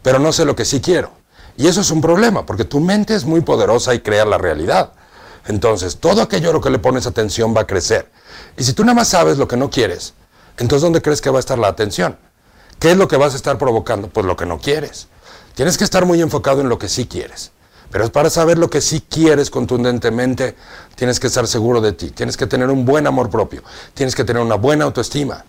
pero 0.01 0.19
no 0.19 0.31
sé 0.31 0.45
lo 0.45 0.55
que 0.55 0.65
sí 0.65 0.79
quiero. 0.79 1.11
Y 1.57 1.67
eso 1.67 1.81
es 1.81 1.91
un 1.91 2.01
problema, 2.01 2.45
porque 2.45 2.65
tu 2.65 2.79
mente 2.79 3.15
es 3.15 3.25
muy 3.25 3.41
poderosa 3.41 3.93
y 3.93 3.99
crea 3.99 4.25
la 4.25 4.37
realidad. 4.37 4.93
Entonces, 5.45 5.97
todo 5.97 6.21
aquello 6.21 6.49
a 6.49 6.53
lo 6.53 6.61
que 6.61 6.69
le 6.69 6.79
pones 6.79 7.05
atención 7.05 7.53
va 7.55 7.61
a 7.61 7.67
crecer. 7.67 8.09
Y 8.57 8.63
si 8.63 8.73
tú 8.73 8.83
nada 8.83 8.95
más 8.95 9.09
sabes 9.09 9.37
lo 9.37 9.47
que 9.47 9.57
no 9.57 9.69
quieres, 9.69 10.13
entonces 10.57 10.83
¿dónde 10.83 11.01
crees 11.01 11.21
que 11.21 11.29
va 11.29 11.37
a 11.37 11.39
estar 11.39 11.59
la 11.59 11.67
atención? 11.67 12.17
¿Qué 12.79 12.91
es 12.91 12.97
lo 12.97 13.07
que 13.07 13.17
vas 13.17 13.33
a 13.33 13.37
estar 13.37 13.57
provocando? 13.57 14.07
Pues 14.07 14.25
lo 14.25 14.35
que 14.35 14.45
no 14.45 14.59
quieres. 14.59 15.07
Tienes 15.55 15.77
que 15.77 15.83
estar 15.83 16.05
muy 16.05 16.21
enfocado 16.21 16.61
en 16.61 16.69
lo 16.69 16.77
que 16.77 16.89
sí 16.89 17.05
quieres. 17.05 17.51
Pero 17.91 18.11
para 18.11 18.29
saber 18.29 18.57
lo 18.57 18.69
que 18.69 18.81
sí 18.81 19.03
quieres 19.07 19.51
contundentemente, 19.51 20.55
tienes 20.95 21.19
que 21.19 21.27
estar 21.27 21.47
seguro 21.47 21.79
de 21.79 21.91
ti, 21.93 22.09
tienes 22.09 22.37
que 22.37 22.47
tener 22.47 22.69
un 22.69 22.85
buen 22.85 23.05
amor 23.05 23.29
propio, 23.29 23.61
tienes 23.93 24.15
que 24.15 24.23
tener 24.23 24.41
una 24.41 24.55
buena 24.55 24.85
autoestima. 24.85 25.45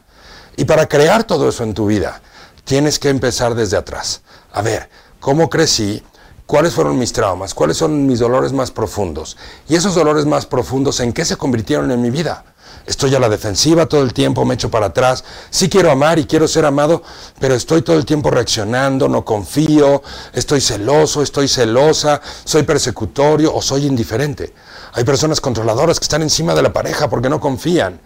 Y 0.56 0.66
para 0.66 0.86
crear 0.86 1.24
todo 1.24 1.48
eso 1.48 1.64
en 1.64 1.72
tu 1.72 1.86
vida, 1.86 2.20
tienes 2.64 2.98
que 2.98 3.08
empezar 3.08 3.54
desde 3.54 3.78
atrás. 3.78 4.20
A 4.52 4.60
ver, 4.60 4.90
¿cómo 5.20 5.48
crecí? 5.48 6.02
¿Cuáles 6.46 6.74
fueron 6.74 6.98
mis 6.98 7.14
traumas? 7.14 7.54
¿Cuáles 7.54 7.78
son 7.78 8.06
mis 8.06 8.18
dolores 8.18 8.52
más 8.52 8.70
profundos? 8.70 9.38
Y 9.66 9.76
esos 9.76 9.94
dolores 9.94 10.26
más 10.26 10.44
profundos, 10.44 11.00
¿en 11.00 11.14
qué 11.14 11.24
se 11.24 11.36
convirtieron 11.36 11.90
en 11.90 12.02
mi 12.02 12.10
vida? 12.10 12.44
Estoy 12.84 13.14
a 13.14 13.18
la 13.18 13.30
defensiva 13.30 13.86
todo 13.86 14.02
el 14.02 14.12
tiempo, 14.12 14.44
me 14.44 14.52
echo 14.52 14.70
para 14.70 14.86
atrás. 14.86 15.24
Sí 15.48 15.70
quiero 15.70 15.90
amar 15.90 16.18
y 16.18 16.26
quiero 16.26 16.46
ser 16.46 16.66
amado, 16.66 17.02
pero 17.40 17.54
estoy 17.54 17.80
todo 17.80 17.96
el 17.96 18.04
tiempo 18.04 18.30
reaccionando, 18.30 19.08
no 19.08 19.24
confío, 19.24 20.02
estoy 20.34 20.60
celoso, 20.60 21.22
estoy 21.22 21.48
celosa, 21.48 22.20
soy 22.44 22.64
persecutorio 22.64 23.54
o 23.54 23.62
soy 23.62 23.86
indiferente. 23.86 24.52
Hay 24.92 25.04
personas 25.04 25.40
controladoras 25.40 25.98
que 25.98 26.04
están 26.04 26.20
encima 26.20 26.54
de 26.54 26.60
la 26.60 26.74
pareja 26.74 27.08
porque 27.08 27.30
no 27.30 27.40
confían, 27.40 27.98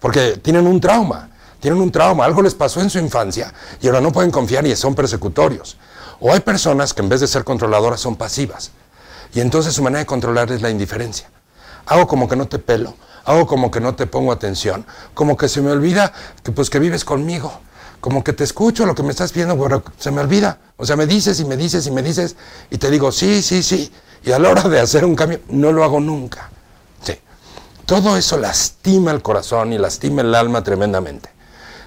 porque 0.00 0.38
tienen 0.38 0.66
un 0.66 0.80
trauma, 0.80 1.28
tienen 1.60 1.78
un 1.78 1.92
trauma, 1.92 2.24
algo 2.24 2.40
les 2.40 2.54
pasó 2.54 2.80
en 2.80 2.88
su 2.88 2.98
infancia 2.98 3.52
y 3.82 3.86
ahora 3.86 4.00
no 4.00 4.12
pueden 4.12 4.30
confiar 4.30 4.66
y 4.66 4.74
son 4.76 4.94
persecutorios. 4.94 5.76
O 6.24 6.32
hay 6.32 6.38
personas 6.38 6.94
que 6.94 7.02
en 7.02 7.08
vez 7.08 7.20
de 7.20 7.26
ser 7.26 7.42
controladoras 7.42 8.00
son 8.00 8.14
pasivas. 8.14 8.70
Y 9.34 9.40
entonces 9.40 9.74
su 9.74 9.82
manera 9.82 9.98
de 9.98 10.06
controlar 10.06 10.52
es 10.52 10.62
la 10.62 10.70
indiferencia. 10.70 11.28
Hago 11.84 12.06
como 12.06 12.28
que 12.28 12.36
no 12.36 12.46
te 12.46 12.60
pelo, 12.60 12.94
hago 13.24 13.48
como 13.48 13.72
que 13.72 13.80
no 13.80 13.96
te 13.96 14.06
pongo 14.06 14.30
atención, 14.30 14.86
como 15.14 15.36
que 15.36 15.48
se 15.48 15.60
me 15.60 15.72
olvida 15.72 16.12
que 16.44 16.52
pues 16.52 16.70
que 16.70 16.78
vives 16.78 17.04
conmigo, 17.04 17.52
como 18.00 18.22
que 18.22 18.32
te 18.32 18.44
escucho 18.44 18.86
lo 18.86 18.94
que 18.94 19.02
me 19.02 19.10
estás 19.10 19.32
pidiendo, 19.32 19.60
pero 19.60 19.82
se 19.98 20.12
me 20.12 20.20
olvida. 20.20 20.58
O 20.76 20.86
sea, 20.86 20.94
me 20.94 21.06
dices 21.06 21.40
y 21.40 21.44
me 21.44 21.56
dices 21.56 21.88
y 21.88 21.90
me 21.90 22.04
dices 22.04 22.36
y 22.70 22.78
te 22.78 22.88
digo, 22.88 23.10
sí, 23.10 23.42
sí, 23.42 23.64
sí. 23.64 23.92
Y 24.22 24.30
a 24.30 24.38
la 24.38 24.50
hora 24.50 24.68
de 24.68 24.78
hacer 24.78 25.04
un 25.04 25.16
cambio, 25.16 25.40
no 25.48 25.72
lo 25.72 25.82
hago 25.82 25.98
nunca. 25.98 26.50
Sí. 27.02 27.18
Todo 27.84 28.16
eso 28.16 28.38
lastima 28.38 29.10
el 29.10 29.22
corazón 29.22 29.72
y 29.72 29.78
lastima 29.78 30.22
el 30.22 30.32
alma 30.36 30.62
tremendamente. 30.62 31.30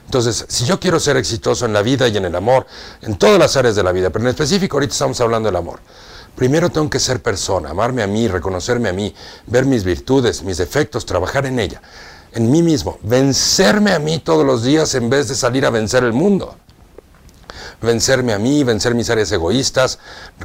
Entonces, 0.05 0.45
si 0.47 0.65
yo 0.65 0.79
quiero 0.79 0.99
ser 0.99 1.17
exitoso 1.17 1.65
en 1.65 1.73
la 1.73 1.81
vida 1.81 2.07
y 2.07 2.15
en 2.15 2.25
el 2.25 2.35
amor, 2.35 2.65
en 3.01 3.17
todas 3.17 3.39
las 3.39 3.57
áreas 3.57 3.75
de 3.75 3.83
la 3.83 3.91
vida, 3.91 4.09
pero 4.09 4.23
en 4.23 4.29
específico 4.29 4.77
ahorita 4.77 4.93
estamos 4.93 5.19
hablando 5.19 5.47
del 5.49 5.55
amor, 5.55 5.79
Primero 6.35 6.69
tengo 6.69 6.89
que 6.89 6.99
ser 6.99 7.21
persona, 7.21 7.69
amarme 7.69 8.03
a 8.03 8.07
mí, 8.07 8.27
reconocerme 8.27 8.89
a 8.89 8.93
mí, 8.93 9.15
ver 9.47 9.65
mis 9.65 9.85
virtudes, 9.85 10.43
mis 10.43 10.57
defectos, 10.57 11.05
trabajar 11.05 11.45
en 11.45 11.59
ella, 11.59 11.81
en 12.33 12.51
mí 12.51 12.61
mismo, 12.61 12.99
vencerme 13.03 13.93
a 13.93 13.99
mí 13.99 14.19
todos 14.19 14.45
los 14.45 14.61
días 14.61 14.95
en 14.95 15.09
vez 15.09 15.29
de 15.29 15.35
salir 15.35 15.65
a 15.65 15.69
vencer 15.69 16.03
el 16.03 16.13
mundo. 16.13 16.57
vencerme 17.81 18.33
a 18.33 18.39
mí, 18.39 18.63
vencer 18.63 18.95
mis 18.95 19.09
áreas 19.09 19.31
egoístas, 19.31 19.99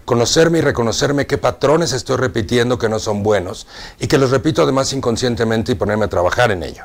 conocerme 0.05 0.59
y 0.59 0.61
reconocerme 0.61 1.26
qué 1.26 1.38
patrones 1.38 1.93
estoy 1.93 2.17
repitiendo 2.17 2.79
que 2.79 2.88
no 2.88 2.99
son 2.99 3.23
buenos 3.23 3.67
y 3.99 4.09
que 4.09 4.19
los 4.19 4.31
repito 4.31 4.62
además 4.62 4.93
inconscientemente 4.93 5.73
y 5.73 5.75
ponerme 5.75 6.05
a 6.05 6.09
trabajar 6.09 6.50
en 6.50 6.62
ello. 6.62 6.85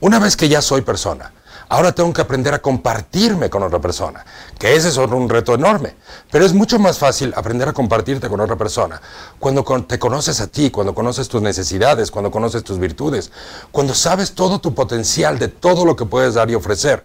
Una 0.00 0.18
vez 0.18 0.36
que 0.36 0.48
ya 0.48 0.62
soy 0.62 0.82
persona, 0.82 1.32
ahora 1.68 1.92
tengo 1.92 2.12
que 2.12 2.20
aprender 2.20 2.54
a 2.54 2.60
compartirme 2.60 3.50
con 3.50 3.62
otra 3.62 3.80
persona, 3.80 4.24
que 4.58 4.74
ese 4.74 4.88
es 4.88 4.96
un 4.96 5.28
reto 5.28 5.54
enorme. 5.54 5.94
Pero 6.30 6.44
es 6.44 6.54
mucho 6.54 6.78
más 6.78 6.98
fácil 6.98 7.32
aprender 7.36 7.68
a 7.68 7.72
compartirte 7.72 8.28
con 8.28 8.40
otra 8.40 8.56
persona 8.56 9.00
cuando 9.38 9.64
te 9.84 9.98
conoces 9.98 10.40
a 10.40 10.46
ti, 10.46 10.70
cuando 10.70 10.94
conoces 10.94 11.28
tus 11.28 11.42
necesidades, 11.42 12.10
cuando 12.10 12.30
conoces 12.30 12.64
tus 12.64 12.78
virtudes, 12.78 13.30
cuando 13.70 13.94
sabes 13.94 14.32
todo 14.32 14.60
tu 14.60 14.74
potencial 14.74 15.38
de 15.38 15.48
todo 15.48 15.84
lo 15.84 15.96
que 15.96 16.04
puedes 16.04 16.34
dar 16.34 16.50
y 16.50 16.54
ofrecer. 16.54 17.04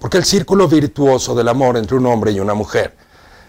Porque 0.00 0.18
el 0.18 0.24
círculo 0.24 0.68
virtuoso 0.68 1.34
del 1.34 1.48
amor 1.48 1.76
entre 1.76 1.96
un 1.96 2.06
hombre 2.06 2.32
y 2.32 2.40
una 2.40 2.54
mujer, 2.54 2.96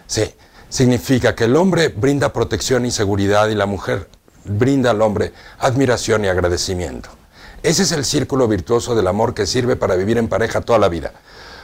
sí, 0.07 0.33
significa 0.69 1.35
que 1.35 1.45
el 1.45 1.55
hombre 1.55 1.89
brinda 1.89 2.33
protección 2.33 2.85
y 2.85 2.91
seguridad 2.91 3.47
y 3.49 3.55
la 3.55 3.65
mujer 3.65 4.09
brinda 4.45 4.91
al 4.91 5.01
hombre 5.01 5.33
admiración 5.59 6.25
y 6.25 6.27
agradecimiento. 6.27 7.09
Ese 7.65 7.81
es 7.81 7.91
el 7.93 8.05
círculo 8.05 8.47
virtuoso 8.47 8.93
del 8.93 9.07
amor 9.07 9.33
que 9.33 9.47
sirve 9.47 9.75
para 9.75 9.95
vivir 9.95 10.19
en 10.19 10.27
pareja 10.27 10.61
toda 10.61 10.77
la 10.77 10.87
vida. 10.87 11.13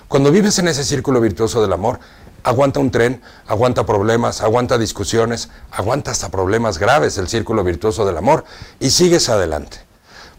Cuando 0.07 0.31
vives 0.31 0.57
en 0.57 0.67
ese 0.67 0.83
círculo 0.83 1.21
virtuoso 1.21 1.61
del 1.61 1.71
amor, 1.73 1.99
aguanta 2.41 2.79
un 2.79 2.89
tren, 2.89 3.21
aguanta 3.45 3.85
problemas, 3.85 4.41
aguanta 4.41 4.79
discusiones, 4.79 5.49
aguanta 5.69 6.09
hasta 6.09 6.29
problemas 6.29 6.79
graves 6.79 7.19
el 7.19 7.27
círculo 7.27 7.63
virtuoso 7.63 8.03
del 8.03 8.17
amor 8.17 8.45
y 8.79 8.89
sigues 8.89 9.29
adelante. 9.29 9.77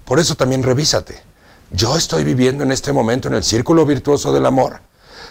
Por 0.04 0.18
eso 0.18 0.34
también 0.34 0.64
revísate. 0.64 1.22
Yo 1.70 1.96
estoy 1.96 2.24
viviendo 2.24 2.64
en 2.64 2.72
este 2.72 2.92
momento 2.92 3.28
en 3.28 3.34
el 3.34 3.44
círculo 3.44 3.86
virtuoso 3.86 4.32
del 4.32 4.46
amor. 4.46 4.80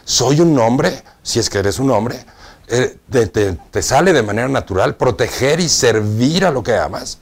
Soy 0.06 0.40
un 0.40 0.58
hombre, 0.60 1.04
si 1.24 1.40
es 1.40 1.50
que 1.50 1.58
eres 1.58 1.78
un 1.78 1.92
hombre, 1.92 2.24
eh, 2.70 2.98
te 3.70 3.82
sale 3.82 4.14
de 4.14 4.24
manera 4.24 4.48
natural 4.48 4.96
proteger 4.96 5.60
y 5.60 5.68
servir 5.68 6.46
a 6.46 6.52
lo 6.52 6.64
que 6.64 6.78
amas. 6.78 7.18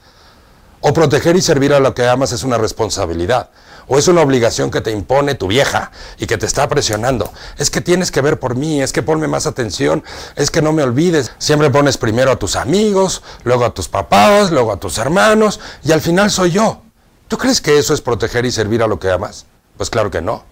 O 0.81 0.93
proteger 0.93 1.35
y 1.35 1.41
servir 1.41 1.73
a 1.73 1.79
lo 1.79 1.93
que 1.93 2.07
amas 2.07 2.31
es 2.31 2.43
una 2.43 2.57
responsabilidad. 2.57 3.49
O 3.87 3.97
es 3.97 4.07
una 4.07 4.21
obligación 4.21 4.69
que 4.71 4.81
te 4.81 4.91
impone 4.91 5.35
tu 5.35 5.47
vieja 5.47 5.91
y 6.17 6.27
que 6.27 6.37
te 6.37 6.45
está 6.45 6.69
presionando. 6.69 7.31
Es 7.57 7.69
que 7.69 7.81
tienes 7.81 8.11
que 8.11 8.21
ver 8.21 8.39
por 8.39 8.55
mí, 8.55 8.81
es 8.81 8.93
que 8.93 9.01
ponme 9.01 9.27
más 9.27 9.47
atención, 9.47 10.03
es 10.35 10.51
que 10.51 10.61
no 10.61 10.71
me 10.71 10.83
olvides. 10.83 11.31
Siempre 11.37 11.69
pones 11.69 11.97
primero 11.97 12.31
a 12.31 12.37
tus 12.37 12.55
amigos, 12.55 13.23
luego 13.43 13.65
a 13.65 13.73
tus 13.73 13.87
papás, 13.87 14.51
luego 14.51 14.71
a 14.71 14.79
tus 14.79 14.97
hermanos 14.99 15.59
y 15.83 15.91
al 15.91 16.01
final 16.01 16.29
soy 16.31 16.51
yo. 16.51 16.83
¿Tú 17.27 17.37
crees 17.37 17.61
que 17.61 17.77
eso 17.77 17.93
es 17.93 18.01
proteger 18.01 18.45
y 18.45 18.51
servir 18.51 18.83
a 18.83 18.87
lo 18.87 18.99
que 18.99 19.11
amas? 19.11 19.45
Pues 19.75 19.89
claro 19.89 20.11
que 20.11 20.21
no. 20.21 20.43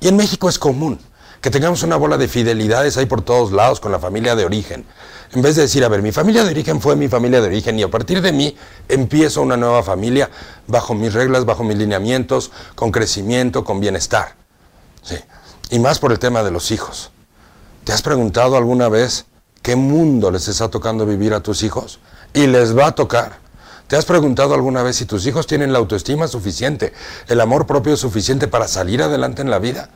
Y 0.00 0.08
en 0.08 0.16
México 0.16 0.48
es 0.48 0.58
común 0.58 0.98
que 1.40 1.50
tengamos 1.50 1.82
una 1.82 1.96
bola 1.96 2.16
de 2.16 2.28
fidelidades 2.28 2.96
ahí 2.96 3.06
por 3.06 3.22
todos 3.22 3.52
lados 3.52 3.80
con 3.80 3.92
la 3.92 3.98
familia 3.98 4.34
de 4.34 4.44
origen. 4.44 4.84
En 5.32 5.42
vez 5.42 5.56
de 5.56 5.62
decir, 5.62 5.84
a 5.84 5.88
ver, 5.88 6.02
mi 6.02 6.10
familia 6.10 6.42
de 6.42 6.50
origen 6.50 6.80
fue 6.80 6.96
mi 6.96 7.08
familia 7.08 7.40
de 7.40 7.48
origen 7.48 7.78
y 7.78 7.82
a 7.82 7.90
partir 7.90 8.22
de 8.22 8.32
mí 8.32 8.56
empiezo 8.88 9.42
una 9.42 9.56
nueva 9.56 9.82
familia 9.82 10.30
bajo 10.66 10.94
mis 10.94 11.12
reglas, 11.12 11.44
bajo 11.44 11.64
mis 11.64 11.76
lineamientos, 11.76 12.50
con 12.74 12.90
crecimiento, 12.90 13.62
con 13.62 13.78
bienestar. 13.78 14.36
Sí. 15.02 15.16
Y 15.70 15.78
más 15.78 15.98
por 15.98 16.12
el 16.12 16.18
tema 16.18 16.42
de 16.42 16.50
los 16.50 16.70
hijos. 16.70 17.10
¿Te 17.84 17.92
has 17.92 18.02
preguntado 18.02 18.56
alguna 18.56 18.88
vez 18.88 19.26
qué 19.62 19.76
mundo 19.76 20.30
les 20.30 20.48
está 20.48 20.70
tocando 20.70 21.04
vivir 21.04 21.34
a 21.34 21.40
tus 21.40 21.62
hijos? 21.62 22.00
Y 22.32 22.46
les 22.46 22.76
va 22.76 22.86
a 22.86 22.94
tocar. 22.94 23.38
¿Te 23.86 23.96
has 23.96 24.04
preguntado 24.04 24.54
alguna 24.54 24.82
vez 24.82 24.96
si 24.96 25.04
tus 25.04 25.26
hijos 25.26 25.46
tienen 25.46 25.72
la 25.72 25.78
autoestima 25.78 26.26
suficiente, 26.28 26.92
el 27.28 27.40
amor 27.40 27.66
propio 27.66 27.96
suficiente 27.96 28.48
para 28.48 28.68
salir 28.68 29.02
adelante 29.02 29.42
en 29.42 29.50
la 29.50 29.58
vida? 29.58 29.90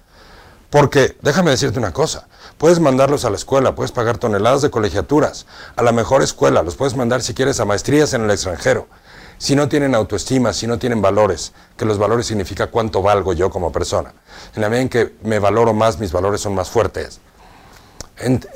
Porque, 0.73 1.19
déjame 1.21 1.50
decirte 1.50 1.79
una 1.79 1.93
cosa, 1.93 2.26
puedes 2.57 2.81
mandarlos 2.81 3.26
a 3.26 3.31
la 3.31 3.37
escuela, 3.37 3.75
puedes 3.75 3.93
pagar 3.93 4.17
toneladas 4.17 4.62
de 4.62 4.71
colegiaturas, 4.71 5.45
a 5.76 5.83
la 5.83 5.93
mejor 5.93 6.23
escuela, 6.23 6.62
los 6.62 6.76
puedes 6.76 6.97
mandar 6.97 7.21
si 7.21 7.35
quieres 7.35 7.61
a 7.61 7.67
maestrías 7.67 8.14
en 8.14 8.23
el 8.23 8.31
extranjero. 8.31 8.88
Si 9.37 9.55
no 9.55 9.69
tienen 9.69 9.95
autoestima, 9.95 10.55
si 10.55 10.67
no 10.67 10.79
tienen 10.79 11.02
valores, 11.02 11.52
que 11.76 11.85
los 11.85 11.99
valores 11.99 12.26
significa 12.26 12.69
cuánto 12.69 13.02
valgo 13.02 13.35
yo 13.35 13.50
como 13.50 13.71
persona. 13.71 14.14
En 14.55 14.62
la 14.62 14.71
medida 14.71 14.81
en 14.81 14.88
que 14.88 15.14
me 15.23 15.38
valoro 15.38 15.75
más, 15.75 15.99
mis 15.99 16.11
valores 16.11 16.41
son 16.41 16.55
más 16.55 16.71
fuertes. 16.71 17.21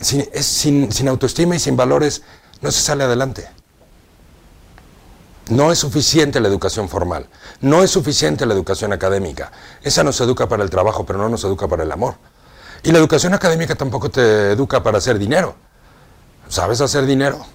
sin 0.01 1.09
autoestima 1.09 1.55
y 1.55 1.59
sin 1.59 1.77
valores 1.77 2.23
no 2.63 2.71
se 2.71 2.81
sale 2.81 3.05
adelante. 3.05 3.47
No 5.49 5.71
es 5.71 5.79
suficiente 5.79 6.41
la 6.41 6.49
educación 6.49 6.89
formal, 6.89 7.29
no 7.61 7.85
es 7.85 7.91
suficiente 7.93 8.47
la 8.47 8.55
educación 8.55 8.93
académica. 8.93 9.53
Esa 9.83 10.03
nos 10.03 10.21
educa 10.21 10.49
para 10.49 10.65
el 10.65 10.71
trabajo, 10.71 11.07
pero 11.07 11.21
no 11.21 11.29
nos 11.29 11.45
educa 11.45 11.69
para 11.69 11.85
el 11.85 11.93
amor. 11.93 12.15
Y 12.83 12.91
la 12.91 12.99
educación 12.99 13.33
académica 13.33 13.77
tampoco 13.77 14.11
te 14.11 14.53
educa 14.53 14.83
para 14.83 14.99
hacer 14.99 15.19
dinero. 15.19 15.55
¿Sabes 16.49 16.81
hacer 16.81 17.07
dinero? 17.07 17.47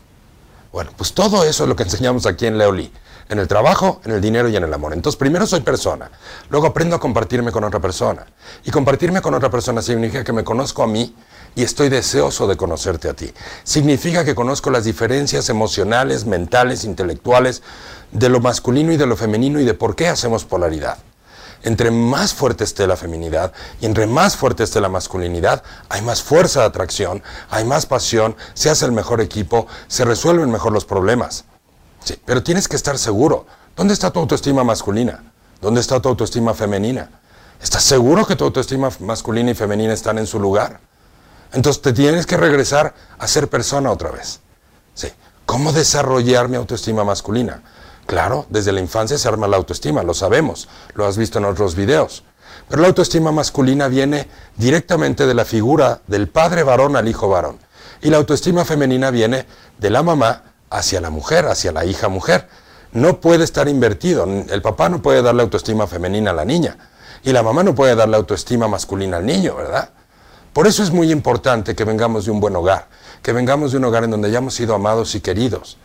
Bueno, 0.71 0.91
pues 0.95 1.13
todo 1.13 1.43
eso 1.43 1.63
es 1.63 1.69
lo 1.69 1.75
que 1.75 1.83
enseñamos 1.83 2.25
aquí 2.25 2.45
en 2.45 2.57
Leoli. 2.57 2.91
En 3.27 3.39
el 3.39 3.48
trabajo, 3.48 4.01
en 4.03 4.12
el 4.12 4.21
dinero 4.21 4.50
y 4.50 4.55
en 4.55 4.63
el 4.63 4.74
amor. 4.74 4.93
Entonces, 4.93 5.17
primero 5.17 5.45
soy 5.45 5.62
persona. 5.62 6.12
Luego 6.50 6.67
aprendo 6.67 6.98
a 6.98 7.00
compartirme 7.00 7.51
con 7.51 7.63
otra 7.63 7.79
persona. 7.79 8.25
Y 8.65 8.71
compartirme 8.71 9.21
con 9.21 9.33
otra 9.33 9.50
persona 9.50 9.81
significa 9.81 10.24
que 10.24 10.33
me 10.33 10.43
conozco 10.43 10.83
a 10.83 10.88
mí 10.88 11.15
y 11.55 11.63
estoy 11.63 11.89
deseoso 11.89 12.48
de 12.48 12.58
conocerte 12.58 13.10
a 13.10 13.13
ti. 13.13 13.34
Significa 13.63 14.24
que 14.24 14.36
conozco 14.36 14.70
las 14.70 14.86
diferencias 14.86 15.50
emocionales, 15.50 16.25
mentales, 16.25 16.84
intelectuales 16.84 17.62
de 18.12 18.29
lo 18.29 18.39
masculino 18.39 18.91
y 18.91 18.98
de 18.98 19.05
lo 19.05 19.17
femenino 19.17 19.60
y 19.60 19.65
de 19.65 19.74
por 19.74 19.96
qué 19.96 20.08
hacemos 20.08 20.46
polaridad. 20.46 20.98
Entre 21.63 21.91
más 21.91 22.34
fuerte 22.34 22.63
esté 22.63 22.88
la 22.88 22.96
feminidad 22.96 23.53
y 23.79 23.86
entre 23.86 24.08
más 24.08 24.36
fuerte 24.36 24.63
esté 24.63 24.81
la 24.81 24.89
masculinidad, 24.89 25.63
hay 25.89 26.01
más 26.01 26.24
fuerza 26.24 26.62
de 26.62 26.65
atracción, 26.65 27.22
hay 27.50 27.65
más 27.65 27.86
pasión, 27.86 28.36
se 28.55 28.70
hace 28.70 28.86
el 28.86 28.91
mejor 28.91 29.22
equipo, 29.22 29.67
se 29.88 30.03
resuelven 30.03 30.50
mejor 30.50 30.72
los 30.72 30.86
problemas. 30.86 31.46
Pero 32.25 32.41
tienes 32.41 32.67
que 32.67 32.75
estar 32.75 32.98
seguro. 32.98 33.46
¿Dónde 33.75 33.93
está 33.93 34.12
tu 34.12 34.20
autoestima 34.20 34.63
masculina? 34.63 35.24
¿Dónde 35.62 35.81
está 35.81 36.01
tu 36.01 36.10
autoestima 36.10 36.55
femenina? 36.55 37.10
¿Estás 37.62 37.84
seguro 37.84 38.25
que 38.25 38.36
tu 38.36 38.43
autoestima 38.43 38.89
masculina 39.00 39.51
y 39.51 39.53
femenina 39.53 39.93
están 39.93 40.17
en 40.17 40.25
su 40.25 40.39
lugar? 40.39 40.79
Entonces 41.53 41.81
te 41.81 41.93
tienes 41.93 42.25
que 42.25 42.38
regresar 42.38 42.93
a 43.17 43.27
ser 43.27 43.50
persona 43.50 43.91
otra 43.91 44.12
vez. 44.12 44.39
Sí. 44.93 45.10
¿Cómo 45.46 45.74
desarrollar 45.74 46.48
mi 46.48 46.55
autoestima 46.55 47.03
masculina? 47.03 47.62
Claro, 48.05 48.46
desde 48.50 48.72
la 48.72 48.79
infancia 48.79 49.17
se 49.17 49.27
arma 49.27 49.48
la 49.48 49.58
autoestima, 49.58 50.03
lo 50.03 50.13
sabemos, 50.13 50.67
lo 50.96 51.05
has 51.05 51.17
visto 51.17 51.39
en 51.39 51.46
otros 51.46 51.75
videos. 51.75 52.24
Pero 52.67 52.81
la 52.81 52.88
autoestima 52.88 53.31
masculina 53.31 53.88
viene 53.88 54.27
directamente 54.58 55.25
de 55.25 55.34
la 55.34 55.46
figura 55.46 56.01
del 56.08 56.29
padre 56.29 56.63
varón 56.63 56.96
al 56.96 57.08
hijo 57.08 57.27
varón. 57.27 57.60
Y 58.01 58.10
la 58.10 58.17
autoestima 58.17 58.65
femenina 58.65 59.12
viene 59.12 59.46
de 59.77 59.89
la 59.89 60.03
mamá 60.03 60.43
hacia 60.70 61.01
la 61.01 61.10
mujer, 61.10 61.48
hacia 61.48 61.72
la 61.72 61.86
hija 61.86 62.08
mujer. 62.08 62.48
No 62.93 63.20
puede 63.20 63.43
estar 63.43 63.67
invertido. 63.67 64.24
El 64.24 64.62
papá 64.62 64.89
no 64.89 65.01
puede 65.01 65.22
darle 65.22 65.43
autoestima 65.43 65.86
femenina 65.88 66.31
a 66.31 66.34
la 66.34 66.46
niña. 66.46 66.77
Y 67.24 67.31
la 67.31 67.43
mamá 67.43 67.63
no 67.63 67.75
puede 67.75 67.96
darle 67.96 68.17
autoestima 68.17 68.67
masculina 68.67 69.17
al 69.17 69.25
niño, 69.25 69.55
¿verdad? 69.55 69.89
Por 70.53 70.67
eso 70.67 70.84
es 70.84 70.91
muy 70.91 71.12
importante 71.12 71.75
que 71.75 71.86
vengamos 71.86 72.25
de 72.25 72.31
un 72.31 72.41
buen 72.41 72.55
hogar, 72.58 72.88
que 73.22 73.31
vengamos 73.31 73.72
de 73.72 73.77
un 73.77 73.86
hogar 73.86 74.03
en 74.03 74.12
donde 74.12 74.27
hayamos 74.27 74.53
sido 74.53 74.75
amados 74.75 75.15
y 75.15 75.22
queridos, 75.22 75.77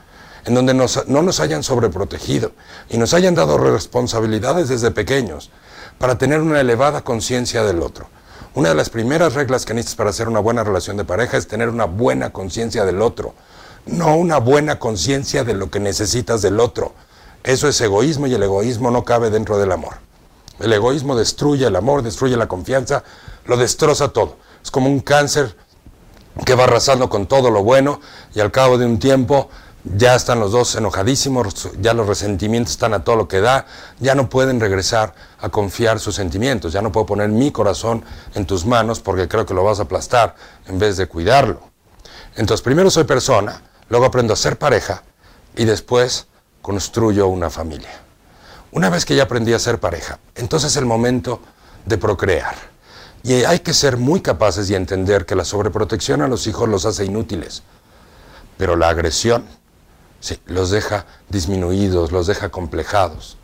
en 0.45 0.55
donde 0.55 0.75
no 0.75 1.23
nos 1.23 1.41
hayan 1.41 1.63
sobreprotegido 1.63 2.51
y 2.91 2.99
nos 2.99 3.15
hayan 3.15 3.37
dado 3.37 3.59
responsabilidades 3.59 4.69
desde 4.69 4.91
pequeños 4.91 5.51
para 5.99 6.19
tener 6.19 6.41
una 6.41 6.61
elevada 6.61 7.03
conciencia 7.03 7.63
del 7.63 7.81
otro. 7.81 8.09
Una 8.55 8.71
de 8.71 8.75
las 8.75 8.91
primeras 8.91 9.35
reglas 9.35 9.65
que 9.65 9.75
necesitas 9.75 9.97
para 9.97 10.11
hacer 10.11 10.29
una 10.29 10.41
buena 10.41 10.65
relación 10.65 10.97
de 10.97 11.05
pareja 11.05 11.37
es 11.37 11.47
tener 11.47 11.69
una 11.69 11.85
buena 11.85 12.33
conciencia 12.33 12.85
del 12.85 13.03
otro, 13.03 13.35
no 13.87 14.17
una 14.17 14.39
buena 14.39 14.81
conciencia 14.81 15.45
de 15.45 15.55
lo 15.55 15.71
que 15.71 15.79
necesitas 15.79 16.43
del 16.43 16.59
otro. 16.59 16.93
Eso 17.45 17.69
es 17.69 17.81
egoísmo 17.81 18.27
y 18.27 18.35
el 18.35 18.43
egoísmo 18.43 18.91
no 18.91 19.05
cabe 19.05 19.31
dentro 19.31 19.59
del 19.59 19.71
amor. 19.71 19.99
El 20.59 20.73
egoísmo 20.73 21.15
destruye 21.15 21.67
el 21.67 21.77
amor, 21.77 22.03
destruye 22.03 22.37
la 22.37 22.49
confianza, 22.49 23.05
lo 23.45 23.57
destroza 23.57 24.09
todo. 24.09 24.45
Es 24.67 24.73
como 24.73 24.89
un 24.89 24.99
cáncer 24.99 25.57
que 26.45 26.57
va 26.57 26.65
arrasando 26.65 27.09
con 27.09 27.27
todo 27.27 27.53
lo 27.53 27.63
bueno 27.63 28.01
y 28.35 28.41
al 28.41 28.51
cabo 28.51 28.79
de 28.79 28.85
un 28.85 28.99
tiempo 28.99 29.49
ya 29.85 30.17
están 30.17 30.41
los 30.41 30.51
dos 30.51 30.75
enojadísimos, 30.75 31.71
ya 31.81 31.95
los 31.95 32.09
resentimientos 32.09 32.73
están 32.73 32.93
a 32.93 33.05
todo 33.05 33.15
lo 33.15 33.29
que 33.29 33.41
da, 33.41 33.67
ya 34.01 34.17
no 34.17 34.29
pueden 34.29 34.59
regresar 34.59 35.15
a 35.39 35.51
confiar 35.51 36.01
sus 36.01 36.17
sentimientos, 36.17 36.73
ya 36.73 36.83
no 36.83 36.91
puedo 36.91 37.07
poner 37.07 37.29
mi 37.29 37.53
corazón 37.53 38.05
en 38.35 38.45
tus 38.45 38.67
manos 38.67 38.99
porque 38.99 39.29
creo 39.29 39.47
que 39.47 39.55
lo 39.55 39.63
vas 39.63 39.79
a 39.79 39.85
aplastar 39.85 40.35
en 40.67 40.81
vez 40.81 40.97
de 40.97 41.07
cuidarlo. 41.07 41.61
Entonces 42.35 42.61
primero 42.61 42.91
soy 42.91 43.05
persona, 43.05 43.63
luego 43.89 44.07
aprendo 44.07 44.33
a 44.33 44.37
ser 44.37 44.59
pareja 44.59 45.05
y 45.55 45.65
después 45.65 46.27
construyo 46.61 47.29
una 47.29 47.51
familia. 47.51 48.01
Una 48.73 48.91
vez 48.91 49.05
que 49.05 49.15
ya 49.15 49.23
aprendí 49.23 49.53
a 49.53 49.61
ser 49.61 49.79
pareja, 49.79 50.19
entonces 50.35 50.73
es 50.73 50.77
el 50.77 50.87
momento 50.87 51.41
de 51.85 51.99
procrear. 51.99 52.76
Y 53.27 53.43
hay 53.45 53.59
que 53.59 53.75
ser 53.75 53.97
muy 53.97 54.21
capaces 54.21 54.71
y 54.71 54.77
entender 54.77 55.27
que 55.27 55.35
la 55.35 55.45
sobreprotección 55.45 56.23
a 56.23 56.29
los 56.29 56.47
hijos 56.47 56.69
los 56.69 56.87
hace 56.87 57.07
inútiles. 57.07 57.65
Pero 58.57 58.77
la 58.77 58.89
agresión, 58.89 59.45
sí, 60.21 60.39
los 60.47 60.71
deja 60.71 61.07
disminuidos, 61.29 62.13
los 62.13 62.29
deja 62.29 62.51
complejados. 62.51 63.37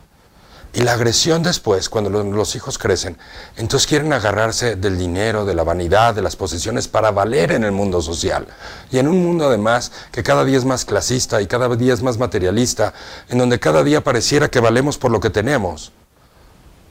Y 0.73 0.83
la 0.83 0.93
agresión 0.93 1.43
después, 1.43 1.89
cuando 1.89 2.11
los 2.11 2.55
hijos 2.55 2.79
crecen, 2.79 3.19
entonces 3.57 3.89
quieren 3.89 4.13
agarrarse 4.13 4.77
del 4.77 4.97
dinero, 4.97 5.45
de 5.45 5.55
la 5.55 5.65
vanidad, 5.65 6.15
de 6.15 6.23
las 6.23 6.37
posesiones 6.37 6.87
para 6.87 7.11
valer 7.11 7.51
en 7.51 7.65
el 7.65 7.73
mundo 7.73 8.03
social. 8.03 8.47
Y 8.93 8.99
en 8.99 9.09
un 9.09 9.21
mundo 9.21 9.49
además 9.49 9.91
que 10.13 10.23
cada 10.23 10.45
día 10.45 10.59
es 10.59 10.65
más 10.65 10.85
clasista 10.85 11.43
y 11.43 11.49
cada 11.49 11.69
día 11.75 11.93
es 11.93 12.03
más 12.03 12.19
materialista, 12.19 12.95
en 13.29 13.37
donde 13.37 13.59
cada 13.59 13.83
día 13.83 14.05
pareciera 14.05 14.49
que 14.49 14.61
valemos 14.61 14.97
por 14.97 15.11
lo 15.11 15.19
que 15.19 15.31
tenemos. 15.31 15.91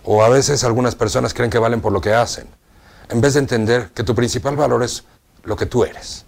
O 0.03 0.25
a 0.25 0.27
veces 0.27 0.65
algunas 0.65 0.95
personas 0.95 1.33
creen 1.33 1.49
que 1.49 1.57
valen 1.57 1.79
por 1.79 1.93
lo 1.93 2.01
que 2.01 2.13
hacen, 2.13 2.47
en 3.11 3.21
vez 3.21 3.33
de 3.33 3.39
entender 3.39 3.91
que 3.93 4.03
tu 4.03 4.15
principal 4.15 4.55
valor 4.55 4.83
es 4.83 5.03
lo 5.43 5.55
que 5.55 5.65
tú 5.65 5.83
eres. 5.83 6.25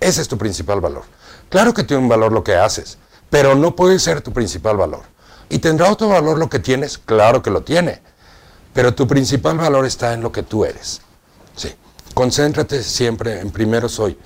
Ese 0.00 0.22
es 0.22 0.28
tu 0.28 0.38
principal 0.38 0.80
valor. 0.80 1.04
Claro 1.48 1.74
que 1.74 1.84
tiene 1.84 2.02
un 2.02 2.08
valor 2.08 2.32
lo 2.32 2.42
que 2.42 2.56
haces, 2.56 2.98
pero 3.30 3.54
no 3.54 3.76
puede 3.76 3.98
ser 3.98 4.22
tu 4.22 4.32
principal 4.32 4.76
valor. 4.76 5.02
¿Y 5.48 5.58
tendrá 5.58 5.90
otro 5.90 6.08
valor 6.08 6.38
lo 6.38 6.48
que 6.48 6.58
tienes? 6.58 6.98
Claro 6.98 7.42
que 7.42 7.50
lo 7.50 7.62
tiene. 7.62 8.00
Pero 8.72 8.94
tu 8.94 9.06
principal 9.06 9.58
valor 9.58 9.84
está 9.84 10.14
en 10.14 10.22
lo 10.22 10.32
que 10.32 10.42
tú 10.42 10.64
eres. 10.64 11.02
Sí. 11.54 11.74
Concéntrate 12.14 12.82
siempre 12.82 13.40
en 13.40 13.50
primero 13.50 13.88
soy. 13.88 14.18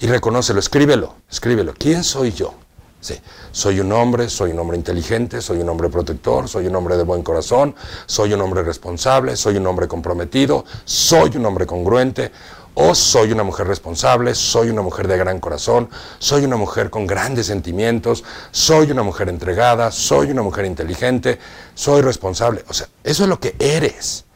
Y 0.00 0.08
reconócelo, 0.08 0.58
escríbelo, 0.58 1.14
escríbelo. 1.30 1.74
¿Quién 1.78 2.02
soy 2.02 2.32
yo? 2.32 2.54
Sí. 3.02 3.18
Soy 3.50 3.80
un 3.80 3.90
hombre, 3.90 4.30
soy 4.30 4.52
un 4.52 4.60
hombre 4.60 4.76
inteligente, 4.76 5.42
soy 5.42 5.58
un 5.58 5.68
hombre 5.68 5.88
protector, 5.88 6.48
soy 6.48 6.68
un 6.68 6.76
hombre 6.76 6.96
de 6.96 7.02
buen 7.02 7.24
corazón, 7.24 7.74
soy 8.06 8.32
un 8.32 8.40
hombre 8.40 8.62
responsable, 8.62 9.34
soy 9.34 9.56
un 9.56 9.66
hombre 9.66 9.88
comprometido, 9.88 10.64
soy 10.84 11.36
un 11.36 11.44
hombre 11.44 11.66
congruente, 11.66 12.30
o 12.74 12.94
soy 12.94 13.32
una 13.32 13.42
mujer 13.42 13.66
responsable, 13.66 14.36
soy 14.36 14.70
una 14.70 14.82
mujer 14.82 15.08
de 15.08 15.18
gran 15.18 15.40
corazón, 15.40 15.90
soy 16.20 16.44
una 16.44 16.56
mujer 16.56 16.90
con 16.90 17.08
grandes 17.08 17.46
sentimientos, 17.46 18.22
soy 18.52 18.92
una 18.92 19.02
mujer 19.02 19.28
entregada, 19.28 19.90
soy 19.90 20.30
una 20.30 20.42
mujer 20.42 20.64
inteligente, 20.64 21.40
soy 21.74 22.02
responsable. 22.02 22.64
O 22.68 22.72
sea, 22.72 22.86
eso 23.02 23.24
es 23.24 23.28
lo 23.28 23.40
que 23.40 23.56
eres. 23.58 24.26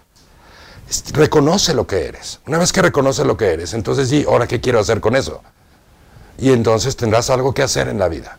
Reconoce 1.12 1.72
lo 1.72 1.86
que 1.86 2.04
eres. 2.04 2.40
Una 2.48 2.58
vez 2.58 2.72
que 2.72 2.82
reconoces 2.82 3.24
lo 3.24 3.36
que 3.36 3.46
eres, 3.52 3.74
entonces 3.74 4.08
sí, 4.08 4.24
ahora 4.28 4.48
qué 4.48 4.60
quiero 4.60 4.80
hacer 4.80 5.00
con 5.00 5.14
eso. 5.14 5.40
Y 6.36 6.50
entonces 6.50 6.96
tendrás 6.96 7.30
algo 7.30 7.54
que 7.54 7.62
hacer 7.62 7.86
en 7.86 8.00
la 8.00 8.08
vida. 8.08 8.38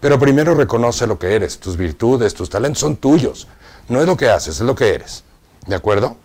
Pero 0.00 0.18
primero 0.18 0.54
reconoce 0.54 1.06
lo 1.06 1.18
que 1.18 1.34
eres, 1.34 1.58
tus 1.58 1.76
virtudes, 1.76 2.34
tus 2.34 2.50
talentos 2.50 2.80
son 2.80 2.96
tuyos. 2.96 3.48
No 3.88 4.00
es 4.00 4.06
lo 4.06 4.16
que 4.16 4.28
haces, 4.28 4.56
es 4.56 4.60
lo 4.60 4.74
que 4.74 4.94
eres. 4.94 5.24
¿De 5.66 5.74
acuerdo? 5.74 6.16